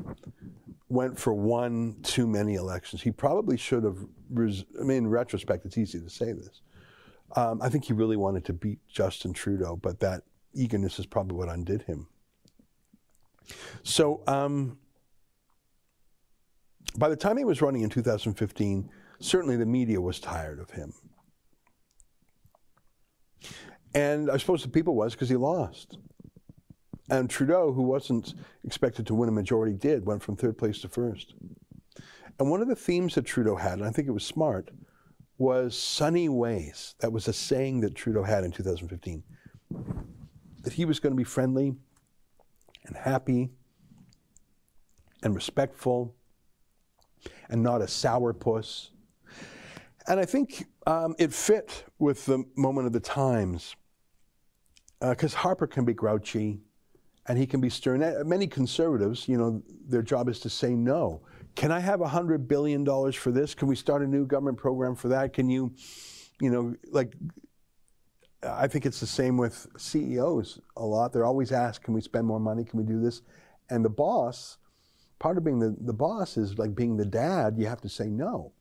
[0.89, 3.01] went for one too many elections.
[3.01, 3.97] He probably should have,
[4.29, 6.61] res- I mean, in retrospect, it's easy to say this.
[7.35, 11.37] Um, I think he really wanted to beat Justin Trudeau, but that eagerness is probably
[11.37, 12.07] what undid him.
[13.83, 14.77] So, um,
[16.97, 20.93] by the time he was running in 2015, certainly the media was tired of him.
[23.93, 25.97] And I suppose the people was because he lost.
[27.09, 30.87] And Trudeau, who wasn't expected to win a majority, did, went from third place to
[30.87, 31.33] first.
[32.39, 34.71] And one of the themes that Trudeau had, and I think it was smart,
[35.37, 36.95] was sunny ways.
[36.99, 39.23] That was a saying that Trudeau had in 2015.
[40.63, 41.75] That he was going to be friendly
[42.85, 43.49] and happy
[45.21, 46.15] and respectful
[47.49, 48.89] and not a sourpuss.
[50.07, 53.75] And I think um, it fit with the moment of the times
[54.99, 56.59] because uh, Harper can be grouchy
[57.27, 58.01] and he can be stern.
[58.01, 61.21] Uh, many conservatives, you know, their job is to say no.
[61.55, 63.53] Can I have $100 billion for this?
[63.53, 65.33] Can we start a new government program for that?
[65.33, 65.73] Can you,
[66.39, 67.13] you know, like,
[68.43, 71.13] I think it's the same with CEOs a lot.
[71.13, 72.63] They're always asked, can we spend more money?
[72.63, 73.21] Can we do this?
[73.69, 74.57] And the boss
[75.21, 78.07] part of being the, the boss is like being the dad, you have to say
[78.07, 78.51] no.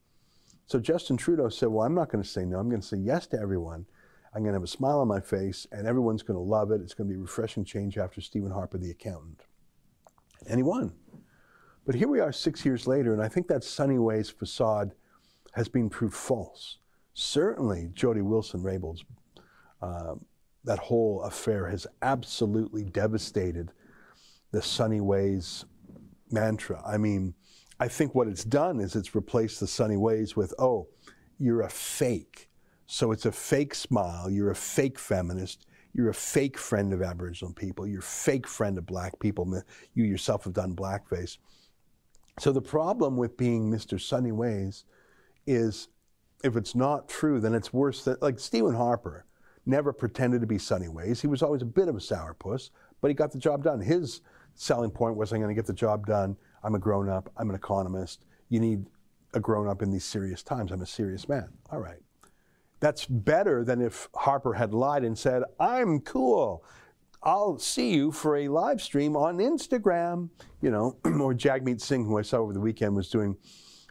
[0.67, 2.59] So Justin Trudeau said, Well, I'm not going to say no.
[2.59, 3.87] I'm going to say yes to everyone.
[4.35, 6.83] I'm going to have a smile on my face, and everyone's going to love it.
[6.83, 9.41] It's going to be a refreshing change after Stephen Harper, the accountant.
[10.47, 10.93] And he won.
[11.87, 14.93] But here we are six years later, and I think that Sunny Ways facade
[15.55, 16.77] has been proved false.
[17.15, 19.03] Certainly, Jody Wilson Raybould's,
[19.83, 20.15] uh,
[20.65, 23.73] that whole affair has absolutely devastated
[24.53, 25.65] the Sunny Ways
[26.33, 26.83] mantra.
[26.87, 27.35] I mean,
[27.79, 30.89] I think what it's done is it's replaced the sunny ways with, oh,
[31.39, 32.49] you're a fake.
[32.87, 34.31] So it's a fake smile.
[34.31, 35.67] You're a fake feminist.
[35.93, 37.87] You're a fake friend of Aboriginal people.
[37.87, 39.63] You're a fake friend of black people.
[39.95, 41.39] You yourself have done blackface.
[42.39, 44.01] So the problem with being Mr.
[44.01, 44.85] Sunny Ways
[45.47, 45.89] is
[46.45, 49.27] if it's not true, then it's worse than, like Stephen Harper
[49.67, 51.21] never pretended to be Sunny Ways.
[51.21, 53.81] He was always a bit of a sourpuss, but he got the job done.
[53.81, 54.21] His
[54.61, 56.37] selling point was I'm going to get the job done.
[56.63, 57.33] I'm a grown up.
[57.39, 58.27] I'm an economist.
[58.51, 58.85] You need
[59.33, 60.71] a grown up in these serious times.
[60.71, 61.49] I'm a serious man.
[61.71, 62.01] All right.
[62.81, 66.63] That's better than if Harper had lied and said, I'm cool.
[67.23, 70.29] I'll see you for a live stream on Instagram.
[70.61, 73.37] You know, or Jagmeet Singh, who I saw over the weekend, was doing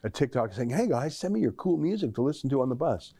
[0.03, 2.75] a TikTok saying, Hey guys, send me your cool music to listen to on the
[2.75, 3.13] bus.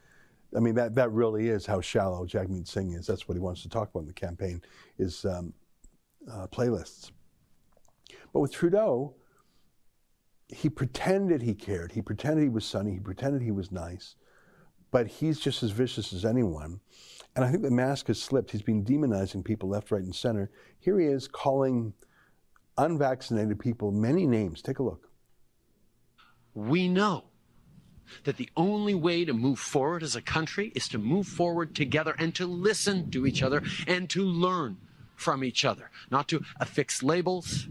[0.55, 3.07] I mean, that, that really is how shallow Jagmeet Singh is.
[3.07, 4.61] That's what he wants to talk about in the campaign
[4.99, 5.53] is um,
[6.31, 7.11] uh, playlists.
[8.33, 9.15] But with Trudeau,
[10.47, 11.91] he pretended he cared.
[11.91, 12.93] He pretended he was sunny.
[12.93, 14.15] He pretended he was nice.
[14.91, 16.79] But he's just as vicious as anyone.
[17.35, 18.51] And I think the mask has slipped.
[18.51, 20.49] He's been demonizing people left, right, and center.
[20.79, 21.93] Here he is calling
[22.77, 24.61] unvaccinated people many names.
[24.61, 25.09] Take a look.
[26.55, 27.25] We know
[28.23, 32.15] that the only way to move forward as a country is to move forward together
[32.17, 34.77] and to listen to each other and to learn
[35.15, 37.67] from each other, not to affix labels,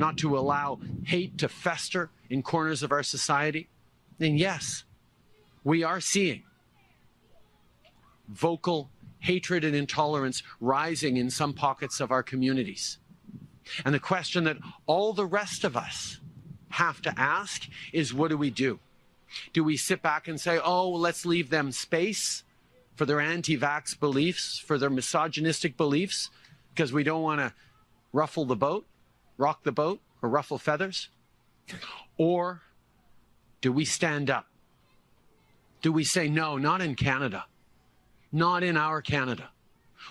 [0.00, 3.68] not to allow hate to fester in corners of our society,
[4.18, 4.82] then yes,
[5.62, 6.42] we are seeing
[8.28, 12.98] vocal hatred and intolerance rising in some pockets of our communities.
[13.84, 16.18] And the question that all the rest of us
[16.70, 18.78] have to ask is what do we do?
[19.52, 22.42] Do we sit back and say, oh, let's leave them space
[22.96, 26.30] for their anti vax beliefs, for their misogynistic beliefs,
[26.74, 27.52] because we don't want to
[28.12, 28.86] ruffle the boat?
[29.40, 31.08] Rock the boat or ruffle feathers?
[32.16, 32.62] Or
[33.60, 34.46] do we stand up?
[35.82, 37.46] Do we say, no, not in Canada,
[38.30, 39.50] not in our Canada?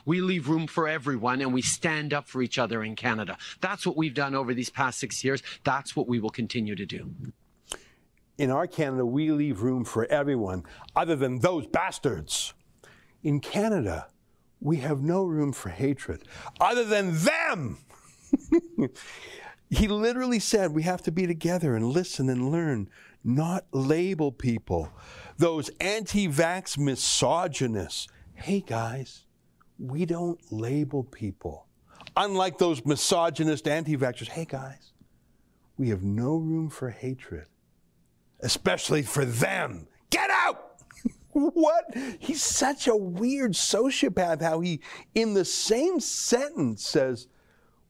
[0.05, 3.37] We leave room for everyone and we stand up for each other in Canada.
[3.61, 5.43] That's what we've done over these past six years.
[5.63, 7.11] That's what we will continue to do.
[8.37, 10.63] In our Canada, we leave room for everyone
[10.95, 12.53] other than those bastards.
[13.21, 14.07] In Canada,
[14.61, 16.23] we have no room for hatred
[16.59, 17.79] other than them.
[19.69, 22.89] he literally said we have to be together and listen and learn,
[23.23, 24.91] not label people.
[25.37, 28.07] Those anti vax misogynists.
[28.33, 29.25] Hey guys,
[29.77, 31.67] we don't label people.
[32.15, 34.93] Unlike those misogynist anti vaxxers, hey guys,
[35.77, 37.47] we have no room for hatred,
[38.41, 39.87] especially for them.
[40.09, 40.81] Get out!
[41.31, 41.85] what?
[42.19, 44.81] He's such a weird sociopath how he,
[45.15, 47.27] in the same sentence, says,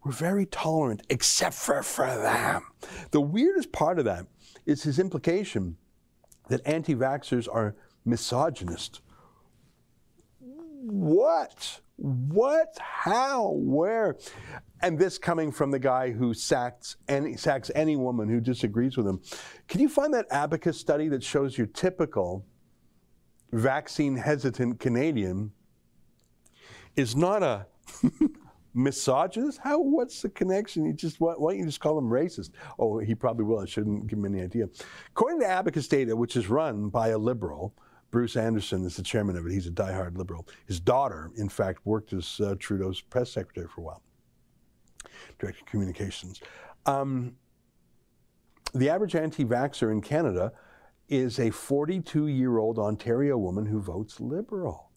[0.03, 2.63] We're very tolerant, except for for them.
[3.11, 4.27] The weirdest part of that
[4.65, 5.77] is his implication
[6.47, 9.01] that anti vaxxers are misogynist.
[10.39, 11.81] What?
[11.97, 12.77] What?
[12.79, 13.51] How?
[13.55, 14.17] Where?
[14.81, 19.05] And this coming from the guy who sacks any, sacks any woman who disagrees with
[19.05, 19.21] him.
[19.67, 22.45] Can you find that abacus study that shows your typical
[23.51, 25.51] vaccine hesitant Canadian
[26.95, 27.67] is not a
[28.73, 29.59] misogynist?
[29.63, 29.79] How?
[29.79, 30.85] What's the connection?
[30.85, 32.51] You just why, why don't you just call him racist?
[32.77, 33.59] Oh, he probably will.
[33.59, 34.69] I shouldn't give him any idea.
[35.09, 37.73] According to Abacus data, which is run by a liberal,
[38.11, 39.51] Bruce Anderson is the chairman of it.
[39.51, 40.47] He's a diehard liberal.
[40.65, 44.03] His daughter, in fact, worked as uh, Trudeau's press secretary for a while,
[45.37, 46.41] director of communications.
[46.85, 47.35] Um,
[48.73, 50.51] the average anti vaxxer in Canada
[51.07, 54.88] is a 42 year old Ontario woman who votes liberal.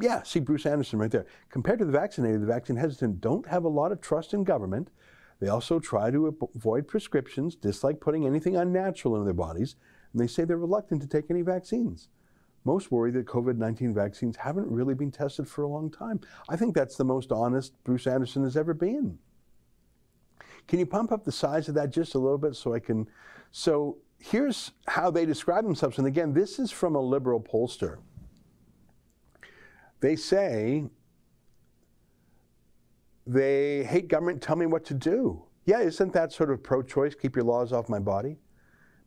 [0.00, 1.26] Yeah, see Bruce Anderson right there.
[1.48, 4.90] Compared to the vaccinated, the vaccine hesitant don't have a lot of trust in government.
[5.40, 9.76] They also try to avoid prescriptions, dislike putting anything unnatural into their bodies,
[10.12, 12.08] and they say they're reluctant to take any vaccines.
[12.64, 16.20] Most worry that COVID 19 vaccines haven't really been tested for a long time.
[16.50, 19.18] I think that's the most honest Bruce Anderson has ever been.
[20.68, 23.08] Can you pump up the size of that just a little bit so I can?
[23.50, 25.96] So here's how they describe themselves.
[25.96, 27.96] And again, this is from a liberal pollster.
[30.00, 30.84] They say
[33.26, 35.44] they hate government, tell me what to do.
[35.66, 37.14] Yeah, isn't that sort of pro choice?
[37.14, 38.38] Keep your laws off my body.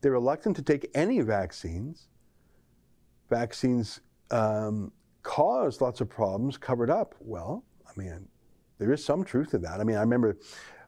[0.01, 2.07] They're reluctant to take any vaccines
[3.33, 4.01] vaccines
[4.31, 4.91] um,
[5.23, 7.15] cause lots of problems covered up.
[7.19, 8.27] Well, I mean,
[8.77, 9.79] there is some truth to that.
[9.79, 10.37] I mean, I remember,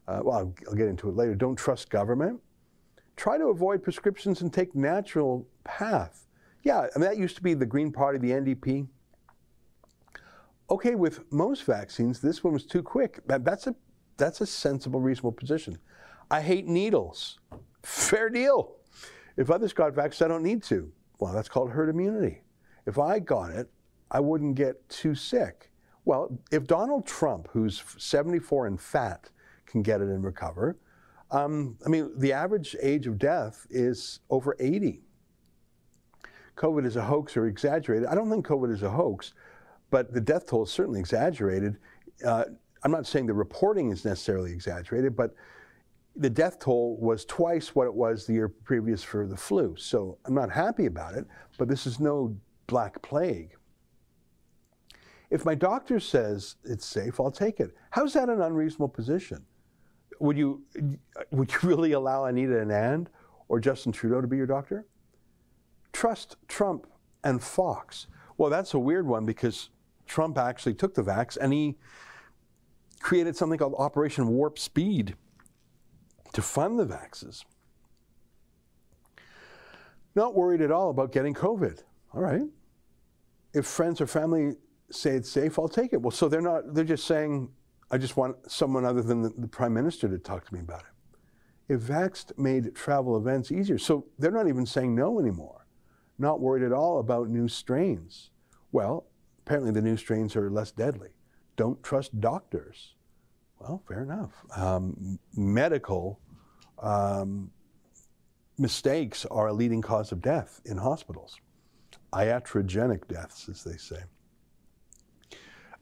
[0.08, 1.34] uh, well, I'll, I'll get into it later.
[1.34, 2.40] Don't trust government.
[3.16, 6.28] Try to avoid prescriptions and take natural path.
[6.64, 8.88] Yeah, I mean, that used to be the Green Party, the NDP.
[10.70, 13.20] Okay, with most vaccines, this one was too quick.
[13.28, 13.76] That, that's a
[14.18, 15.78] that's a sensible, reasonable position.
[16.32, 17.40] I hate needles.
[17.84, 18.78] Fair deal.
[19.38, 20.92] If others got vaccinated, I don't need to.
[21.20, 22.42] Well, that's called herd immunity.
[22.86, 23.70] If I got it,
[24.10, 25.72] I wouldn't get too sick.
[26.06, 29.30] Well, if Donald Trump, who's 74 and fat,
[29.66, 30.78] can get it and recover,
[31.32, 35.02] um, I mean, the average age of death is over 80.
[36.56, 38.08] COVID is a hoax or exaggerated.
[38.08, 39.34] I don't think COVID is a hoax,
[39.90, 41.78] but the death toll is certainly exaggerated.
[42.26, 42.46] Uh,
[42.84, 45.34] I'm not saying the reporting is necessarily exaggerated, but
[46.16, 49.76] the death toll was twice what it was the year previous for the flu.
[49.78, 51.26] So I'm not happy about it,
[51.58, 53.56] but this is no black plague.
[55.30, 57.72] If my doctor says it's safe, I'll take it.
[57.90, 59.44] How's that an unreasonable position?
[60.20, 60.64] Would you,
[61.32, 63.08] would you really allow Anita Anand
[63.50, 64.86] or Justin Trudeau to be your doctor?
[65.92, 66.88] Trust Trump
[67.24, 68.08] and Fox.
[68.38, 69.70] Well, that's a weird one because
[70.06, 71.78] Trump actually took the vax and he
[73.00, 75.16] created something called Operation Warp Speed
[76.34, 77.44] to fund the vaxes.
[80.16, 81.84] Not worried at all about getting COVID.
[82.14, 82.44] All right.
[83.54, 84.56] If friends or family
[84.92, 86.02] say it's safe, I'll take it.
[86.02, 87.50] Well, so they're not, they're just saying,
[87.92, 90.82] I just want someone other than the, the prime minister to talk to me about
[90.82, 91.74] it.
[91.74, 95.66] If Vaxxed made travel events easier, so they're not even saying no anymore.
[96.18, 98.30] Not worried at all about new strains.
[98.72, 99.06] Well,
[99.46, 101.10] apparently the new strains are less deadly.
[101.56, 102.96] Don't trust doctors.
[103.60, 104.32] Well, fair enough.
[104.56, 106.20] Um, medical
[106.82, 107.52] um,
[108.58, 111.38] mistakes are a leading cause of death in hospitals.
[112.12, 114.04] Iatrogenic deaths, as they say.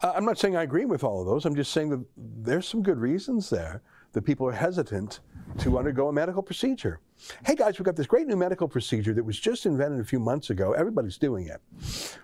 [0.01, 1.45] Uh, I'm not saying I agree with all of those.
[1.45, 5.21] I'm just saying that there's some good reasons there that people are hesitant
[5.59, 6.99] to undergo a medical procedure.
[7.45, 10.19] Hey guys, we've got this great new medical procedure that was just invented a few
[10.19, 10.73] months ago.
[10.73, 11.61] Everybody's doing it.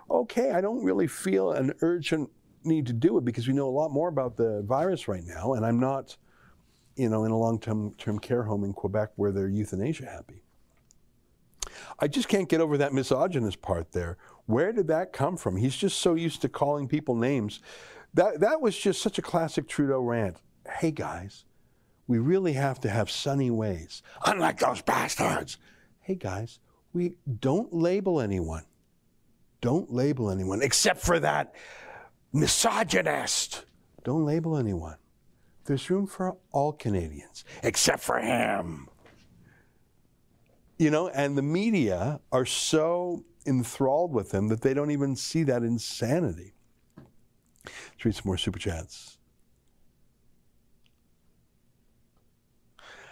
[0.10, 2.30] Okay, I don't really feel an urgent
[2.64, 5.54] need to do it because we know a lot more about the virus right now,
[5.54, 6.18] and I'm not
[7.00, 10.44] you know, in a long-term term care home in Quebec where they're euthanasia happy.
[11.98, 14.18] I just can't get over that misogynist part there.
[14.48, 15.56] Where did that come from?
[15.56, 17.62] He's just so used to calling people names.
[18.14, 20.38] That, that was just such a classic Trudeau rant.
[20.70, 21.46] Hey guys,
[22.10, 25.60] we really have to have sunny ways, unlike those bastards.
[26.00, 26.58] Hey guys,
[26.92, 28.66] we don't label anyone.
[29.62, 31.54] Don't label anyone, except for that
[32.34, 33.64] misogynist.
[34.04, 34.96] Don't label anyone.
[35.66, 38.90] There's room for all Canadians, except for him.
[40.80, 45.44] You know, and the media are so enthralled with him that they don't even see
[45.44, 46.56] that insanity.
[47.66, 49.19] Let's read some more super chats.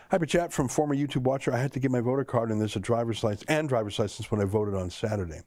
[0.09, 1.53] Hyper chat from former YouTube watcher.
[1.53, 4.31] I had to get my voter card and there's a driver's license and driver's license
[4.31, 5.41] when I voted on Saturday.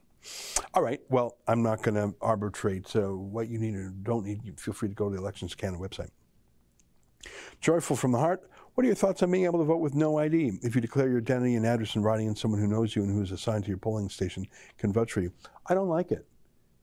[0.73, 1.01] All right.
[1.09, 4.59] Well, I'm not going to arbitrate so what you need or don't need.
[4.59, 6.11] Feel free to go to the Elections Canada website.
[7.59, 8.47] Joyful from the heart.
[8.75, 10.59] What are your thoughts on being able to vote with no ID?
[10.61, 13.11] If you declare your identity and address in writing and someone who knows you and
[13.11, 14.47] who is assigned to your polling station
[14.77, 15.31] can vote for you.
[15.67, 16.25] I don't like it.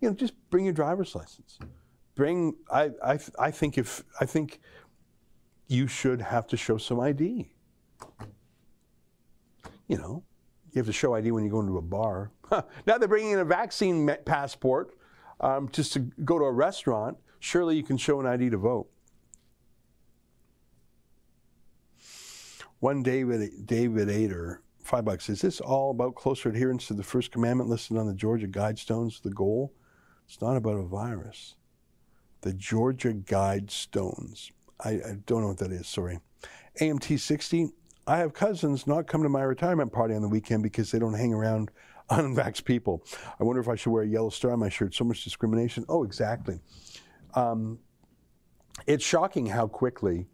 [0.00, 1.58] You know, just bring your driver's license.
[2.14, 2.56] Bring.
[2.70, 2.90] I.
[3.02, 3.18] I.
[3.38, 4.04] I think if.
[4.20, 4.60] I think
[5.66, 7.52] you should have to show some ID.
[9.86, 10.22] You know,
[10.72, 12.30] you have to show ID when you go into a bar.
[12.86, 14.94] now they're bringing in a vaccine passport
[15.40, 17.16] um, just to go to a restaurant.
[17.40, 18.88] Surely you can show an ID to vote.
[22.80, 25.28] One David David Ader, five bucks.
[25.28, 29.20] Is this all about closer adherence to the first commandment listed on the Georgia Guidestones?
[29.20, 29.72] The goal?
[30.26, 31.56] It's not about a virus.
[32.42, 34.52] The Georgia Guidestones.
[34.84, 35.88] I, I don't know what that is.
[35.88, 36.20] Sorry.
[36.80, 37.70] AMT 60.
[38.08, 41.12] I have cousins not come to my retirement party on the weekend because they don't
[41.12, 41.70] hang around
[42.10, 43.04] unvaxxed people.
[43.38, 44.94] I wonder if I should wear a yellow star on my shirt.
[44.94, 45.84] So much discrimination.
[45.90, 46.58] Oh, exactly.
[47.34, 47.78] Um,
[48.86, 50.26] it's shocking how quickly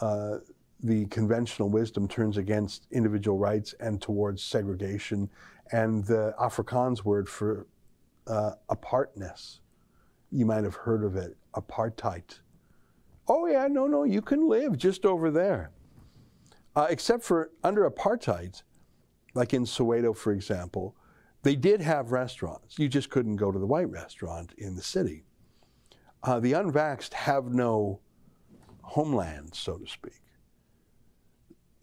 [0.00, 0.38] uh,
[0.80, 5.28] the conventional wisdom turns against individual rights and towards segregation.
[5.72, 7.66] And the Afrikaans word for
[8.26, 9.60] uh, apartness,
[10.32, 12.38] you might have heard of it, apartheid.
[13.28, 15.70] Oh, yeah, no, no, you can live just over there.
[16.76, 18.62] Uh, except for under apartheid,
[19.34, 20.96] like in Soweto, for example,
[21.42, 22.78] they did have restaurants.
[22.78, 25.24] You just couldn't go to the white restaurant in the city.
[26.22, 28.00] Uh, the unvaxxed have no
[28.82, 30.22] homeland, so to speak.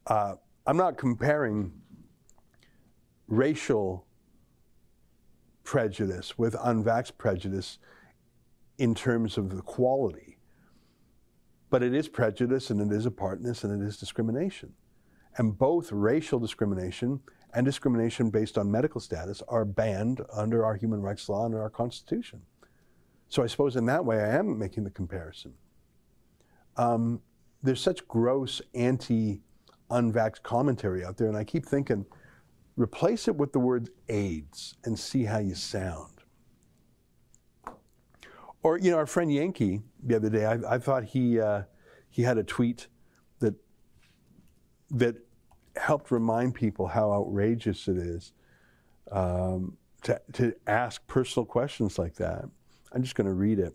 [0.08, 0.36] Uh,
[0.66, 1.72] I'm not comparing
[3.28, 4.06] racial
[5.64, 7.78] prejudice with unvaxxed prejudice
[8.78, 10.38] in terms of the quality,
[11.72, 14.74] but it is prejudice and it is apartness and it is discrimination.
[15.38, 17.22] And both racial discrimination
[17.54, 21.70] and discrimination based on medical status are banned under our human rights law and our
[21.70, 22.42] Constitution.
[23.30, 25.54] So I suppose in that way I am making the comparison.
[26.76, 27.22] Um,
[27.64, 29.42] there's such gross anti
[29.90, 32.06] unvaxxed commentary out there, and I keep thinking,
[32.76, 36.12] replace it with the word AIDS and see how you sound.
[38.64, 41.64] Or, you know, our friend Yankee the other day, I, I thought he, uh,
[42.10, 42.88] he had a tweet
[43.40, 43.56] that,
[44.92, 45.16] that
[45.76, 48.34] helped remind people how outrageous it is
[49.12, 52.46] um, to, to ask personal questions like that.
[52.92, 53.74] I'm just going to read it.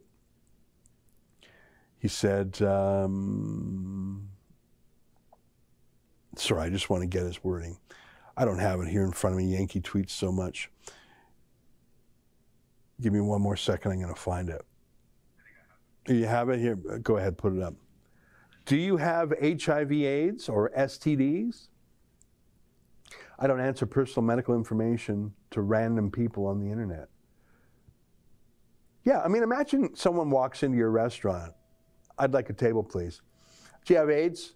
[1.98, 4.28] He said, um,
[6.36, 7.78] Sorry, I just want to get his wording.
[8.36, 9.56] I don't have it here in front of me.
[9.56, 10.70] Yankee tweets so much.
[13.00, 13.92] Give me one more second.
[13.92, 14.62] I'm going to find it.
[16.08, 16.76] You have it here?
[16.76, 17.74] Go ahead, put it up.
[18.64, 21.68] Do you have HIV AIDS or STDs?
[23.38, 27.08] I don't answer personal medical information to random people on the internet.
[29.04, 31.52] Yeah, I mean, imagine someone walks into your restaurant.
[32.18, 33.20] I'd like a table, please.
[33.84, 34.54] Do you have AIDS?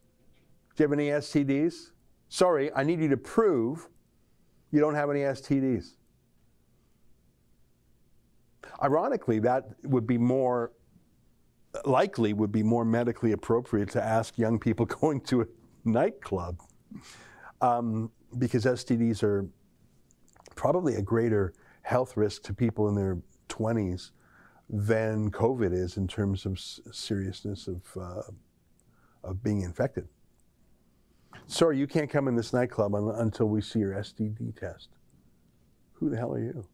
[0.74, 1.90] Do you have any STDs?
[2.28, 3.88] Sorry, I need you to prove
[4.72, 5.94] you don't have any STDs.
[8.82, 10.72] Ironically, that would be more
[11.84, 15.46] likely would be more medically appropriate to ask young people going to a
[15.84, 16.60] nightclub
[17.60, 19.48] um, because STDs are
[20.54, 23.18] probably a greater health risk to people in their
[23.48, 24.10] 20s
[24.68, 28.22] than COVID is in terms of seriousness of, uh,
[29.24, 30.08] of being infected.
[31.46, 34.90] Sorry, you can't come in this nightclub un- until we see your STD test.
[35.94, 36.66] Who the hell are you?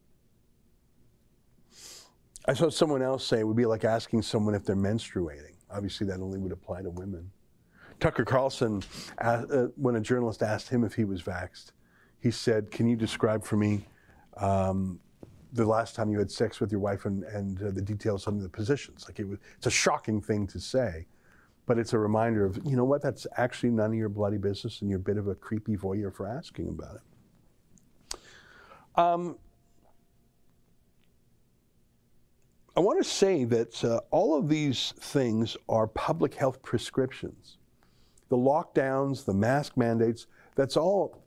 [2.49, 5.55] I saw someone else say it would be like asking someone if they're menstruating.
[5.71, 7.31] Obviously, that only would apply to women.
[7.99, 8.83] Tucker Carlson,
[9.19, 9.43] uh,
[9.77, 11.73] when a journalist asked him if he was vaxxed,
[12.21, 13.89] he said, Can you describe for me
[14.37, 15.01] um,
[15.53, 18.41] the last time you had sex with your wife and, and uh, the details of
[18.41, 19.07] the positions?
[19.09, 21.07] Like it was, it's a shocking thing to say.
[21.65, 24.83] But it's a reminder of, you know what, that's actually none of your bloody business
[24.83, 28.19] and you're a bit of a creepy voyeur for asking about it.
[28.95, 29.37] Um,
[32.77, 37.57] I want to say that uh, all of these things are public health prescriptions.
[38.29, 41.23] The lockdowns, the mask mandates, that's all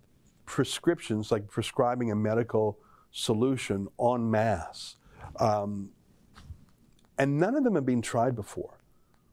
[0.46, 2.78] prescriptions, like prescribing a medical
[3.12, 4.98] solution en masse.
[5.40, 5.90] Um,
[7.18, 8.78] And none of them have been tried before.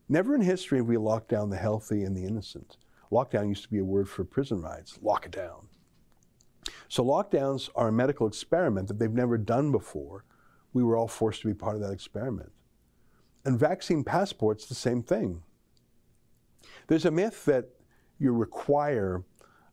[0.08, 2.78] Never in history have we locked down the healthy and the innocent.
[3.12, 4.98] Lockdown used to be a word for prison riots.
[5.02, 5.68] Lock it down.
[6.88, 10.24] So lockdowns are a medical experiment that they've never done before.
[10.76, 12.52] We were all forced to be part of that experiment.
[13.46, 15.42] And vaccine passports, the same thing.
[16.86, 17.70] There's a myth that
[18.18, 19.24] you require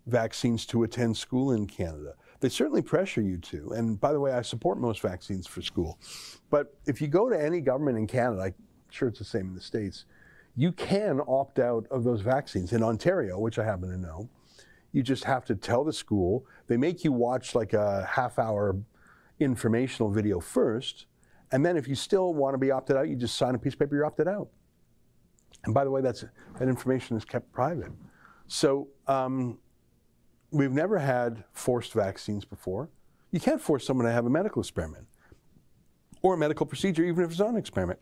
[0.08, 2.14] vaccines to attend school in Canada.
[2.40, 3.72] They certainly pressure you to.
[3.72, 6.00] And by the way, I support most vaccines for school.
[6.50, 8.54] But if you go to any government in Canada, I'm
[8.90, 10.06] sure it's the same in the States,
[10.56, 12.72] you can opt out of those vaccines.
[12.72, 14.30] In Ontario, which I happen to know,
[14.94, 16.46] you just have to tell the school.
[16.68, 18.78] They make you watch like a half hour
[19.44, 21.06] informational video first.
[21.52, 23.74] And then if you still want to be opted out, you just sign a piece
[23.74, 24.50] of paper, you're opted out.
[25.66, 26.26] And by the way, that's,
[26.58, 27.92] that information is kept private.
[28.48, 29.60] So um,
[30.52, 32.90] we've never had forced vaccines before.
[33.32, 35.08] You can't force someone to have a medical experiment
[36.22, 38.00] or a medical procedure, even if it's not an experiment.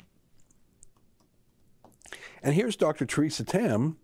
[2.43, 3.05] And here's Dr.
[3.05, 3.97] Theresa Tam,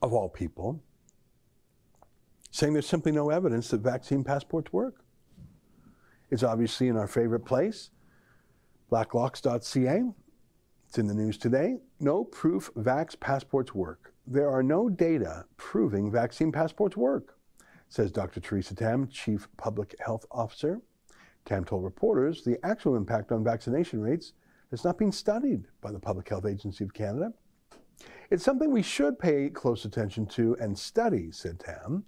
[0.00, 0.80] of all people,
[2.50, 5.04] saying there's simply no evidence that vaccine passports work.
[6.30, 7.90] It's obviously in our favorite place,
[8.90, 10.02] blacklocks.ca.
[10.88, 11.78] It's in the news today.
[11.98, 14.14] No proof vax passports work.
[14.26, 17.36] There are no data proving vaccine passports work,
[17.88, 18.40] says Dr.
[18.40, 20.80] Theresa Tam, Chief Public Health Officer.
[21.44, 24.34] Tam told reporters the actual impact on vaccination rates
[24.70, 27.32] has not been studied by the Public Health Agency of Canada.
[28.30, 32.04] It's something we should pay close attention to and study, said Tam.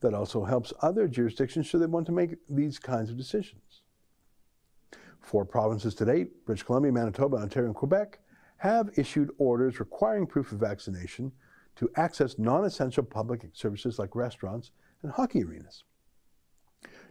[0.00, 3.82] That also helps other jurisdictions should they want to make these kinds of decisions.
[5.20, 8.20] Four provinces to date, British Columbia, Manitoba, Ontario, and Quebec,
[8.58, 11.32] have issued orders requiring proof of vaccination
[11.76, 14.70] to access non essential public services like restaurants
[15.02, 15.84] and hockey arenas.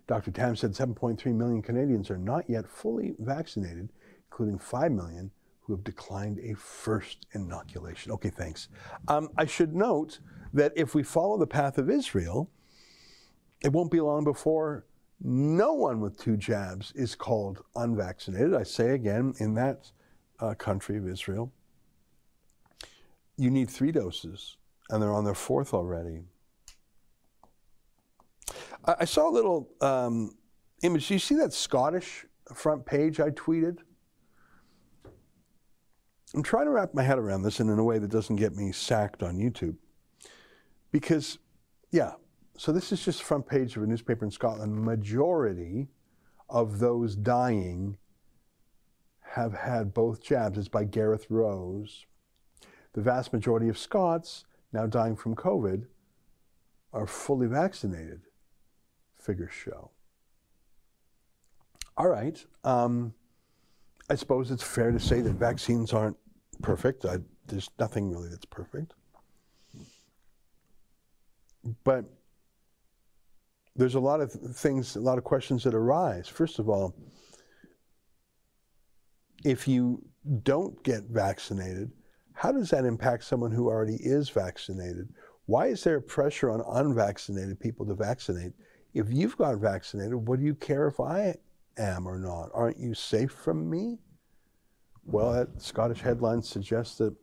[0.08, 0.32] Dr.
[0.32, 3.92] Tam said 7.3 million Canadians are not yet fully vaccinated,
[4.30, 5.32] including 5 million
[5.62, 8.12] who have declined a first inoculation.
[8.12, 8.70] Okay, thanks.
[9.08, 10.20] Um, I should note
[10.54, 12.52] that if we follow the path of Israel,
[13.66, 14.86] it won't be long before
[15.20, 18.54] no one with two jabs is called unvaccinated.
[18.54, 19.92] I say again, in that
[20.40, 21.52] uh, country of Israel,
[23.38, 24.58] you need three doses,
[24.90, 26.22] and they're on their fourth already.
[28.86, 30.38] I, I saw a little um,
[30.84, 31.08] image.
[31.08, 33.80] Do you see that Scottish front page I tweeted?
[36.36, 38.56] I'm trying to wrap my head around this and in a way that doesn't get
[38.56, 39.78] me sacked on YouTube.
[40.92, 41.40] Because,
[41.92, 42.12] yeah,
[42.58, 44.84] so this is just front page of a newspaper in Scotland.
[44.84, 45.88] Majority
[46.50, 47.98] of those dying
[49.22, 50.58] have had both jabs.
[50.58, 52.06] It's by Gareth Rose.
[52.94, 55.86] The vast majority of Scots now dying from COVID
[56.94, 58.22] are fully vaccinated,
[59.18, 59.92] figures show.
[61.98, 62.46] All right.
[62.64, 63.14] Um,
[64.10, 66.18] I suppose it's fair to say that vaccines aren't
[66.62, 67.06] perfect.
[67.06, 68.94] I, there's nothing really that's perfect.
[71.84, 72.06] But
[73.76, 76.28] there's a lot of things, a lot of questions that arise.
[76.28, 76.96] First of all,
[79.44, 80.02] if you
[80.44, 81.92] don't get vaccinated,
[82.34, 85.10] how does that impact someone who already is vaccinated?
[85.46, 88.54] Why is there pressure on unvaccinated people to vaccinate?
[88.94, 91.36] If you've got vaccinated, what do you care if I
[91.78, 92.50] am or not?
[92.54, 94.00] Aren't you safe from me?
[95.04, 97.14] Well, that Scottish headline suggests that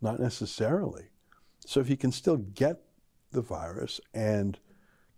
[0.00, 1.06] not necessarily.
[1.66, 2.80] So if you can still get
[3.32, 4.58] the virus and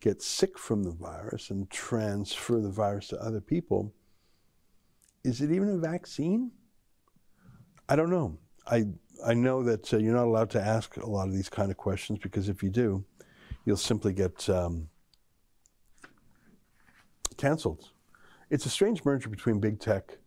[0.00, 3.92] get sick from the virus and transfer the virus to other people,
[5.24, 6.50] is it even a vaccine?
[7.88, 8.38] I don't know.
[8.66, 8.86] I
[9.24, 11.76] I know that uh, you're not allowed to ask a lot of these kind of
[11.76, 13.04] questions because if you do,
[13.64, 14.88] you'll simply get um,
[17.36, 17.90] canceled.
[18.48, 20.18] It's a strange merger between big tech,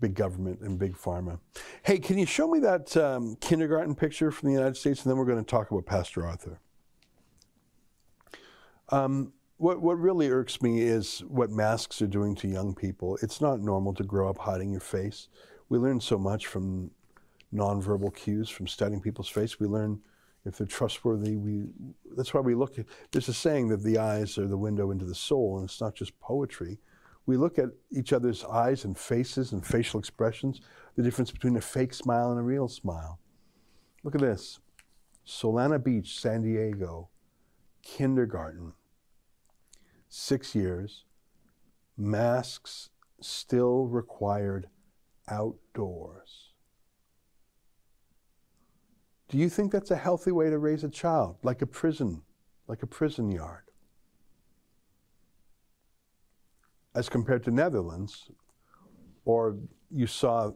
[0.00, 1.38] big government, and big pharma.
[1.82, 5.16] Hey, can you show me that um, kindergarten picture from the United States, and then
[5.16, 6.60] we're going to talk about Pastor Arthur.
[8.90, 13.18] Um, what, what really irks me is what masks are doing to young people.
[13.22, 15.28] It's not normal to grow up hiding your face.
[15.68, 16.90] We learn so much from
[17.52, 19.58] nonverbal cues, from studying people's face.
[19.58, 20.00] We learn
[20.44, 21.36] if they're trustworthy.
[21.36, 21.66] We
[22.16, 22.86] that's why we look at.
[23.10, 25.94] There's a saying that the eyes are the window into the soul, and it's not
[25.94, 26.78] just poetry.
[27.26, 30.60] We look at each other's eyes and faces and facial expressions.
[30.96, 33.18] The difference between a fake smile and a real smile.
[34.04, 34.60] Look at this:
[35.26, 37.10] Solana Beach, San Diego,
[37.96, 38.74] kindergarten
[40.08, 41.04] six years,
[41.96, 44.68] masks still required
[45.28, 46.50] outdoors.
[49.28, 52.22] Do you think that's a healthy way to raise a child, like a prison,
[52.66, 53.64] like a prison yard?
[56.94, 58.30] As compared to Netherlands,
[59.24, 59.56] or
[59.90, 60.52] you saw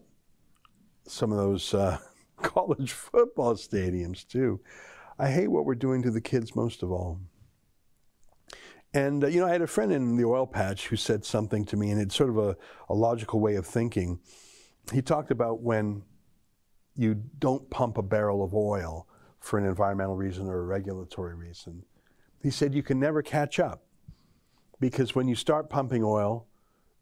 [1.06, 1.98] some of those uh,
[2.42, 4.60] college football stadiums too.
[5.18, 7.20] I hate what we're doing to the kids most of all.
[8.94, 11.64] And, uh, you know, I had a friend in the oil patch who said something
[11.66, 12.56] to me, and it's sort of a,
[12.88, 14.20] a logical way of thinking.
[14.92, 16.02] He talked about when
[16.94, 19.08] you don't pump a barrel of oil
[19.40, 21.84] for an environmental reason or a regulatory reason.
[22.42, 23.84] He said you can never catch up
[24.78, 26.46] because when you start pumping oil,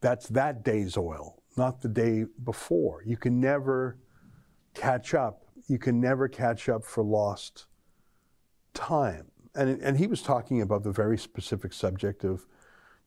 [0.00, 3.02] that's that day's oil, not the day before.
[3.04, 3.98] You can never
[4.74, 5.44] catch up.
[5.66, 7.66] You can never catch up for lost
[8.74, 9.26] time.
[9.54, 12.46] And, and he was talking about the very specific subject of,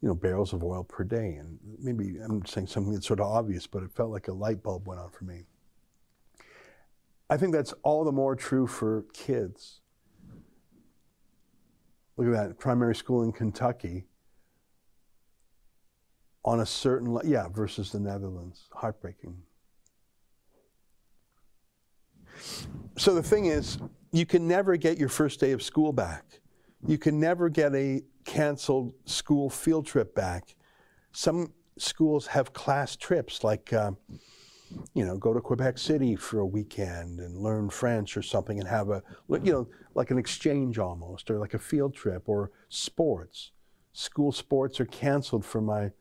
[0.01, 1.36] you know, barrels of oil per day.
[1.36, 4.61] And maybe I'm saying something that's sort of obvious, but it felt like a light
[4.61, 5.45] bulb went on for me.
[7.30, 9.80] I think that's all the more true for kids.
[12.18, 14.05] Look at that primary school in Kentucky
[16.45, 18.68] on a certain, yeah, versus the Netherlands.
[18.74, 19.38] Heartbreaking.
[22.97, 23.78] So the thing is,
[24.14, 26.39] you can never get your first day of school back.
[26.88, 30.55] You can never get a canceled school field trip back.
[31.11, 33.91] Some schools have class trips, like, uh,
[34.93, 38.68] you know, go to Quebec City for a weekend and learn French or something and
[38.68, 43.51] have a, you know, like an exchange almost, or like a field trip, or sports.
[43.93, 45.91] School sports are canceled for my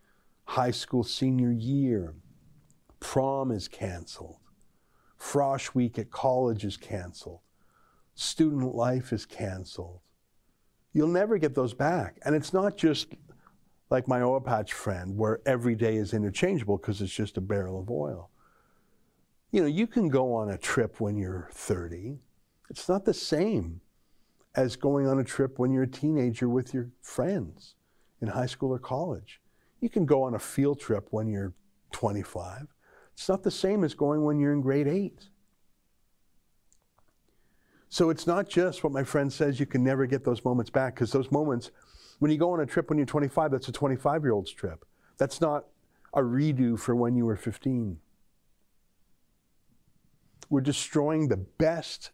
[0.45, 2.15] high school senior year.
[3.01, 4.37] Prom is canceled.
[5.19, 7.41] Frosh week at college is canceled.
[8.23, 9.99] Student life is canceled.
[10.93, 12.21] You'll never get those back.
[12.25, 13.09] And it's not just
[13.91, 17.81] like my oil patch friend where every day is interchangeable because it's just a barrel
[17.81, 18.31] of oil.
[19.51, 22.21] You know, you can go on a trip when you're 30.
[22.71, 23.81] It's not the same
[24.55, 27.75] as going on a trip when you're a teenager with your friends
[28.21, 29.41] in high school or college.
[29.81, 31.55] You can go on a field trip when you're
[31.91, 32.69] 25.
[33.15, 35.29] It's not the same as going when you're in grade eight.
[37.93, 40.95] So it's not just what my friend says, you can never get those moments back,
[40.95, 41.73] because those moments,
[42.21, 44.87] when you go on a trip when you're 25, that's a 25 year old's trip.
[45.19, 45.67] That's not
[46.15, 47.99] a redo for when you were 15.
[50.49, 52.13] We're destroying the best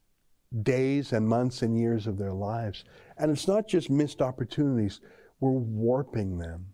[0.65, 2.83] days and months and years of their lives.
[3.17, 5.01] And it's not just missed opportunities,
[5.39, 6.67] we're warping them.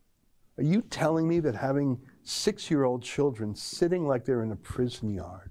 [0.57, 4.57] Are you telling me that having six year old children sitting like they're in a
[4.57, 5.51] prison yard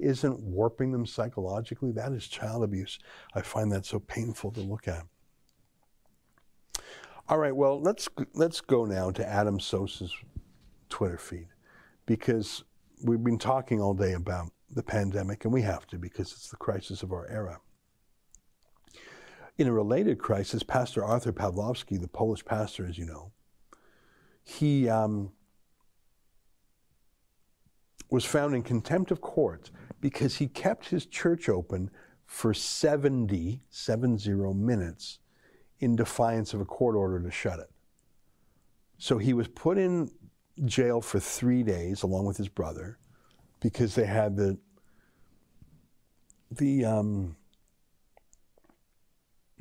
[0.00, 1.92] isn't warping them psychologically?
[1.92, 2.98] That is child abuse.
[3.34, 5.04] I find that so painful to look at.
[7.28, 10.12] All right, well, let's, let's go now to Adam Soos's
[10.88, 11.48] Twitter feed
[12.06, 12.64] because
[13.04, 16.56] we've been talking all day about the pandemic, and we have to because it's the
[16.56, 17.60] crisis of our era.
[19.58, 23.32] In a related crisis, Pastor Arthur Pawlowski, the Polish pastor, as you know,
[24.42, 25.32] he um,
[28.10, 29.70] was found in contempt of court
[30.00, 31.90] because he kept his church open
[32.26, 35.18] for 70, 70 minutes
[35.80, 37.70] in defiance of a court order to shut it.
[38.98, 40.10] So he was put in
[40.64, 42.98] jail for three days along with his brother
[43.60, 44.58] because they had the
[46.50, 47.36] the um,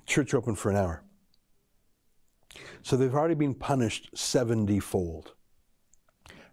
[0.05, 1.03] church open for an hour.
[2.81, 5.33] So they've already been punished 70 fold.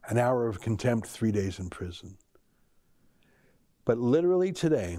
[0.08, 2.18] An hour of contempt, three days in prison.
[3.86, 4.98] But literally today,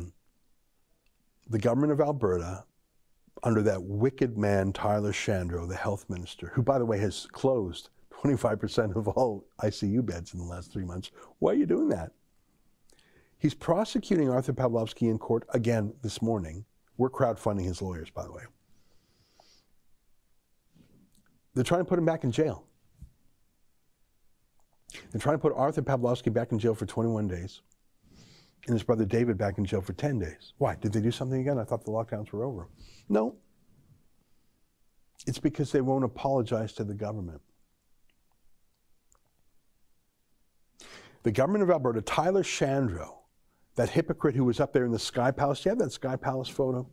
[1.47, 2.63] the government of Alberta,
[3.43, 7.89] under that wicked man, Tyler Shandro, the health minister, who, by the way, has closed
[8.23, 11.11] 25% of all ICU beds in the last three months.
[11.39, 12.13] Why are you doing that?
[13.37, 16.65] He's prosecuting Arthur Pawlowski in court again this morning.
[16.95, 18.43] We're crowdfunding his lawyers, by the way.
[21.53, 22.65] They're trying to put him back in jail.
[25.11, 27.61] They're trying to put Arthur Pawlowski back in jail for 21 days
[28.67, 30.53] and his brother David back in jail for 10 days.
[30.57, 30.75] Why?
[30.75, 31.57] Did they do something again?
[31.57, 32.67] I thought the lockdowns were over.
[33.09, 33.35] No.
[35.25, 37.41] It's because they won't apologize to the government.
[41.23, 43.15] The government of Alberta, Tyler Shandro,
[43.75, 45.63] that hypocrite who was up there in the Sky Palace.
[45.65, 46.87] You have that Sky Palace photo?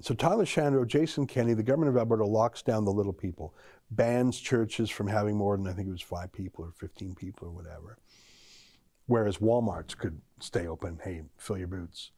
[0.00, 3.54] So Tyler Shandro, Jason Kenney, the government of Alberta locks down the little people,
[3.90, 7.48] bans churches from having more than I think it was five people or 15 people
[7.48, 7.98] or whatever.
[9.06, 11.00] Whereas Walmarts could stay open.
[11.02, 12.10] Hey, fill your boots.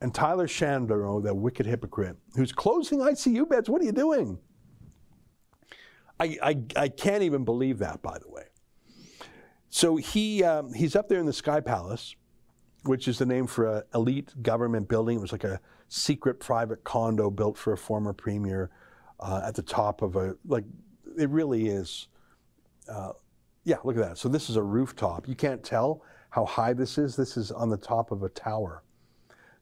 [0.00, 3.68] And Tyler Shandro, that wicked hypocrite, who's closing ICU beds.
[3.68, 4.38] What are you doing?
[6.18, 8.44] I, I, I can't even believe that, by the way.
[9.68, 12.16] So he, um, he's up there in the Sky Palace
[12.84, 15.18] which is the name for an elite government building.
[15.18, 18.70] It was like a secret private condo built for a former premier
[19.18, 20.64] uh, at the top of a, like,
[21.18, 22.08] it really is.
[22.88, 23.12] Uh,
[23.64, 24.18] Yeah, look at that.
[24.18, 25.28] So this is a rooftop.
[25.28, 27.16] You can't tell how high this is.
[27.16, 28.82] This is on the top of a tower.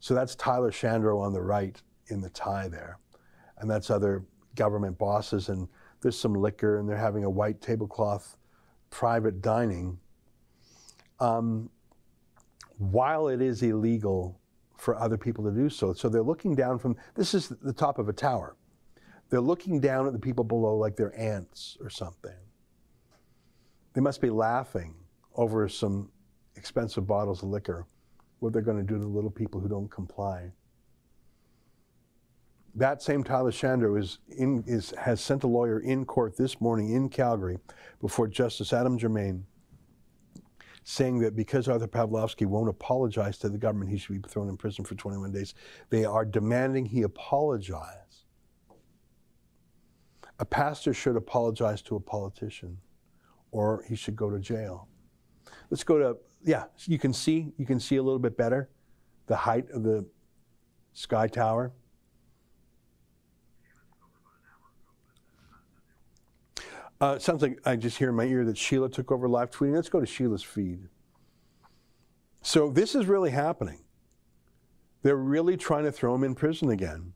[0.00, 2.98] So that's Tyler Shandro on the right in the tie there.
[3.58, 5.48] And that's other government bosses.
[5.48, 5.68] And
[6.00, 8.36] there's some liquor, and they're having a white tablecloth
[8.90, 9.98] private dining.
[11.20, 11.70] Um,
[12.78, 14.40] while it is illegal
[14.76, 15.92] for other people to do so.
[15.92, 18.56] So they're looking down from this is the top of a tower.
[19.28, 22.36] They're looking down at the people below like they're ants or something.
[23.94, 24.94] They must be laughing
[25.34, 26.10] over some
[26.58, 27.86] expensive bottles of liquor,
[28.40, 30.50] what they're going to do to the little people who don't comply.
[32.74, 36.92] That same Tyler Shandro is in, is, has sent a lawyer in court this morning
[36.92, 37.58] in Calgary
[38.00, 39.46] before Justice Adam Germain
[40.84, 44.56] saying that because Arthur Pawlowski won't apologize to the government, he should be thrown in
[44.56, 45.54] prison for 21 days.
[45.90, 48.24] They are demanding he apologize.
[50.38, 52.78] A pastor should apologize to a politician,
[53.50, 54.88] or he should go to jail.
[55.70, 56.64] Let's go to yeah.
[56.86, 58.68] You can see you can see a little bit better
[59.26, 60.06] the height of the
[60.92, 61.72] sky tower.
[67.00, 69.74] Uh, sounds like I just hear in my ear that Sheila took over live tweeting.
[69.74, 70.88] Let's go to Sheila's feed.
[72.42, 73.84] So this is really happening.
[75.02, 77.12] They're really trying to throw him in prison again.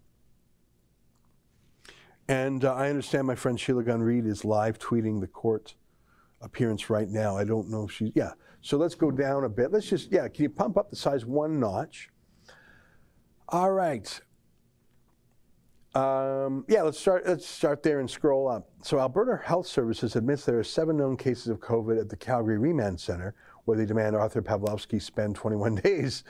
[2.28, 5.74] And uh, I understand my friend Sheila Gunn Reid is live tweeting the court
[6.42, 7.36] appearance right now.
[7.36, 8.32] I don't know if she's, yeah.
[8.60, 9.72] So let's go down a bit.
[9.72, 12.10] Let's just, yeah, can you pump up the size one notch?
[13.48, 14.20] All right.
[15.94, 17.26] Um, yeah, let's start.
[17.26, 18.70] Let's start there and scroll up.
[18.82, 22.56] So, Alberta Health Services admits there are seven known cases of COVID at the Calgary
[22.56, 23.34] Remand Center,
[23.66, 26.24] where they demand Arthur Pawlowski spend 21 days.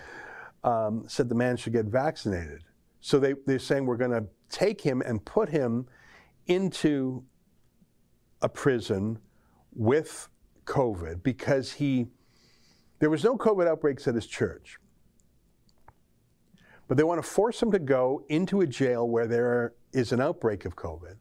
[0.65, 2.65] Um, said the man should get vaccinated.
[3.01, 5.87] So they they're saying we're going to take him and put him
[6.47, 7.25] into
[8.43, 9.19] a prison
[9.75, 10.29] with
[10.65, 12.07] COVID because he
[12.99, 14.79] there was no COVID outbreaks at his church
[16.93, 20.21] but they want to force him to go into a jail where there is an
[20.21, 21.17] outbreak of COVID.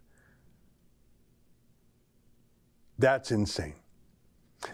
[3.00, 3.76] That's insane.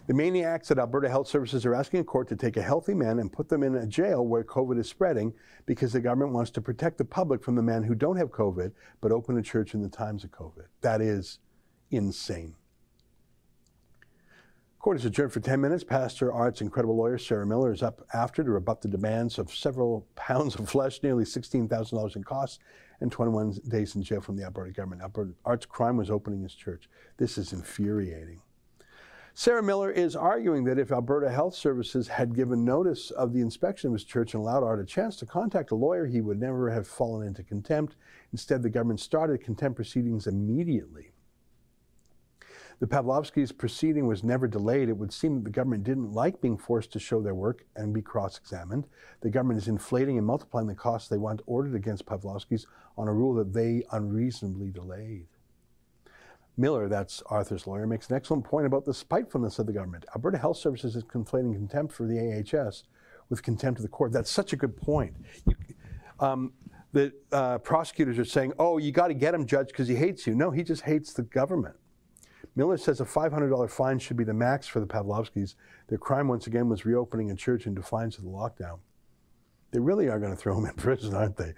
[0.07, 3.19] The maniacs at Alberta Health Services are asking a court to take a healthy man
[3.19, 5.33] and put them in a jail where COVID is spreading
[5.67, 8.71] because the government wants to protect the public from the men who don't have COVID
[8.99, 10.65] but open a church in the times of COVID.
[10.81, 11.39] That is
[11.91, 12.55] insane.
[14.87, 15.83] Court is adjourned for 10 minutes.
[15.83, 20.07] Pastor Art's incredible lawyer, Sarah Miller, is up after to rebut the demands of several
[20.15, 22.59] pounds of flesh, nearly $16,000 in costs,
[23.01, 25.01] and 21 days in jail from the Alberta government.
[25.01, 26.89] Alberta Art's crime was opening his church.
[27.17, 28.39] This is infuriating.
[29.33, 33.89] Sarah Miller is arguing that if Alberta Health Services had given notice of the inspection
[33.89, 36.69] of his church and allowed Art a chance to contact a lawyer, he would never
[36.69, 37.97] have fallen into contempt.
[38.31, 41.11] Instead, the government started contempt proceedings immediately.
[42.79, 44.87] The Pawlowskis' proceeding was never delayed.
[44.87, 47.91] It would seem that the government didn't like being forced to show their work and
[47.91, 48.85] be cross examined.
[49.21, 53.13] The government is inflating and multiplying the costs they want ordered against Pawlowskis on a
[53.13, 55.25] rule that they unreasonably delayed.
[56.55, 60.05] Miller, that's Arthur's lawyer, makes an excellent point about the spitefulness of the government.
[60.15, 62.83] Alberta Health Services is conflating contempt for the AHS
[63.29, 64.11] with contempt of the court.
[64.11, 65.15] That's such a good point.
[65.45, 65.55] You,
[66.19, 66.53] um,
[66.93, 70.25] the uh, prosecutors are saying, oh, you got to get him, judge, because he hates
[70.25, 70.35] you.
[70.35, 71.75] No, he just hates the government.
[72.57, 75.53] Miller says a $500 fine should be the max for the Pawlowskis.
[75.89, 78.79] Their crime, once again, was reopening a church in defiance of the lockdown.
[79.69, 81.53] They really are going to throw him in prison, aren't they?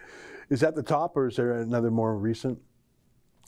[0.50, 2.60] Is that the top, or is there another more recent?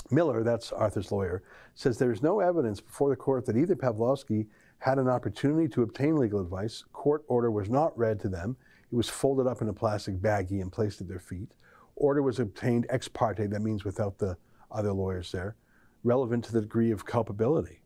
[0.10, 1.43] Miller, that's Arthur's lawyer,
[1.76, 4.47] says there is no evidence before the court that either Pawlowski
[4.80, 6.86] had an opportunity to obtain legal advice.
[6.93, 8.56] Court order was not read to them.
[8.89, 11.52] It was folded up in a plastic baggie and placed at their feet.
[11.97, 14.38] Order was obtained ex parte, that means without the
[14.72, 15.58] other lawyers there
[16.04, 17.82] relevant to the degree of culpability.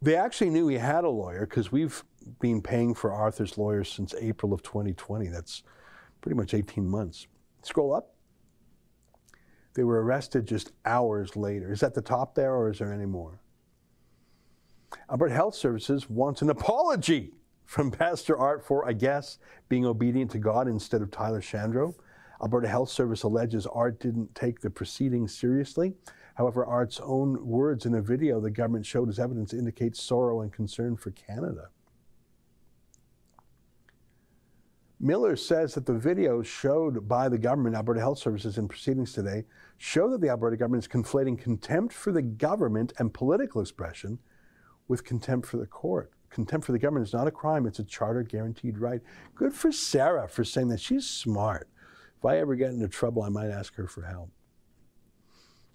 [0.00, 2.02] They actually knew he had a lawyer because we've
[2.40, 5.28] been paying for Arthur's lawyers since April of 2020.
[5.28, 5.62] That's
[6.20, 7.26] pretty much 18 months.
[7.62, 8.14] Scroll up.
[9.74, 11.72] They were arrested just hours later.
[11.72, 13.40] Is that the top there or is there any more?
[15.10, 17.32] Alberta Health Services wants an apology
[17.64, 19.38] from Pastor Art for, I guess,
[19.68, 21.94] being obedient to God instead of Tyler Shandro.
[22.42, 25.94] Alberta Health Service alleges Art didn't take the proceedings seriously
[26.34, 30.52] However, Art's own words in a video the government showed as evidence indicate sorrow and
[30.52, 31.68] concern for Canada.
[34.98, 39.44] Miller says that the videos showed by the government, Alberta Health Services, in proceedings today
[39.76, 44.20] show that the Alberta government is conflating contempt for the government and political expression
[44.86, 46.12] with contempt for the court.
[46.30, 49.00] Contempt for the government is not a crime, it's a charter guaranteed right.
[49.34, 50.80] Good for Sarah for saying that.
[50.80, 51.68] She's smart.
[52.16, 54.30] If I ever get into trouble, I might ask her for help.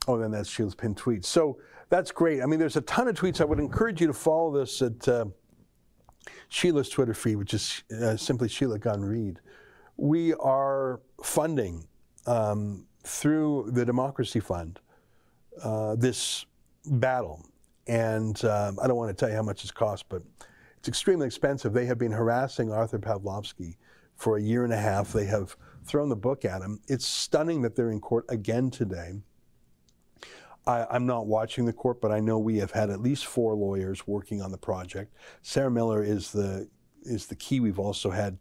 [0.07, 1.25] Oh, then that's Sheila's pinned tweet.
[1.25, 1.57] So
[1.89, 2.41] that's great.
[2.41, 3.41] I mean, there's a ton of tweets.
[3.41, 5.25] I would encourage you to follow this at uh,
[6.49, 9.39] Sheila's Twitter feed, which is uh, simply Sheila Gunn Reid.
[9.97, 11.87] We are funding
[12.25, 14.79] um, through the Democracy Fund
[15.63, 16.45] uh, this
[16.85, 17.45] battle.
[17.87, 20.21] And um, I don't want to tell you how much it's cost, but
[20.77, 21.73] it's extremely expensive.
[21.73, 23.75] They have been harassing Arthur Pawlowski
[24.15, 25.13] for a year and a half.
[25.13, 25.55] They have
[25.85, 26.79] thrown the book at him.
[26.87, 29.21] It's stunning that they're in court again today.
[30.67, 33.55] I, am not watching the court, but I know we have had at least four
[33.55, 35.13] lawyers working on the project.
[35.41, 36.67] Sarah Miller is the
[37.03, 37.61] is the key.
[37.61, 38.37] We've also had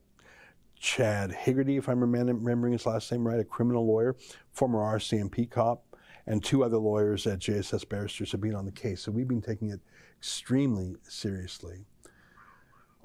[0.79, 4.17] Chad Higgerty, if I'm remembering his last name right, a criminal lawyer,
[4.53, 5.85] former RCMP cop,
[6.27, 9.03] and two other lawyers at JSS Barristers have been on the case.
[9.03, 9.81] So we've been taking it
[10.19, 11.87] extremely seriously.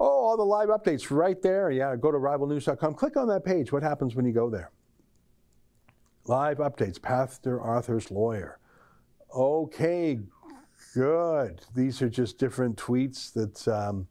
[0.00, 1.70] Oh, all the live updates right there.
[1.70, 2.94] Yeah, go to rebelnews.com.
[2.94, 3.70] Click on that page.
[3.70, 4.72] What happens when you go there?
[6.26, 7.00] Live updates.
[7.00, 8.58] Pastor Arthur's lawyer.
[9.34, 10.18] Okay,
[10.94, 11.60] good.
[11.74, 14.06] These are just different tweets that, um,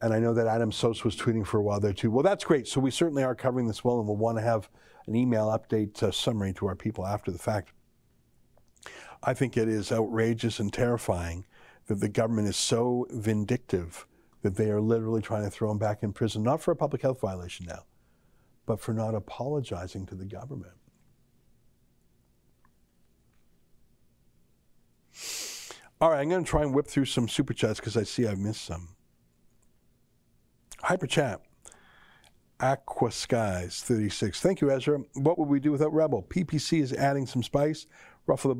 [0.00, 2.10] and I know that Adam Soos was tweeting for a while there too.
[2.10, 2.66] Well, that's great.
[2.66, 4.70] So we certainly are covering this well, and we'll want to have
[5.06, 7.72] an email update uh, summary to our people after the fact.
[9.22, 11.44] I think it is outrageous and terrifying
[11.86, 14.06] that the government is so vindictive
[14.42, 17.02] that they are literally trying to throw him back in prison, not for a public
[17.02, 17.84] health violation now,
[18.64, 20.74] but for not apologizing to the government.
[26.00, 28.26] All right, I'm going to try and whip through some super chats because I see
[28.26, 28.88] I've missed some.
[30.82, 31.40] Hyper chat.
[32.60, 34.40] Aqua Skies 36.
[34.40, 35.00] Thank you, Ezra.
[35.14, 36.22] What would we do without Rebel?
[36.22, 37.86] PPC is adding some spice.
[38.26, 38.54] Ruffle the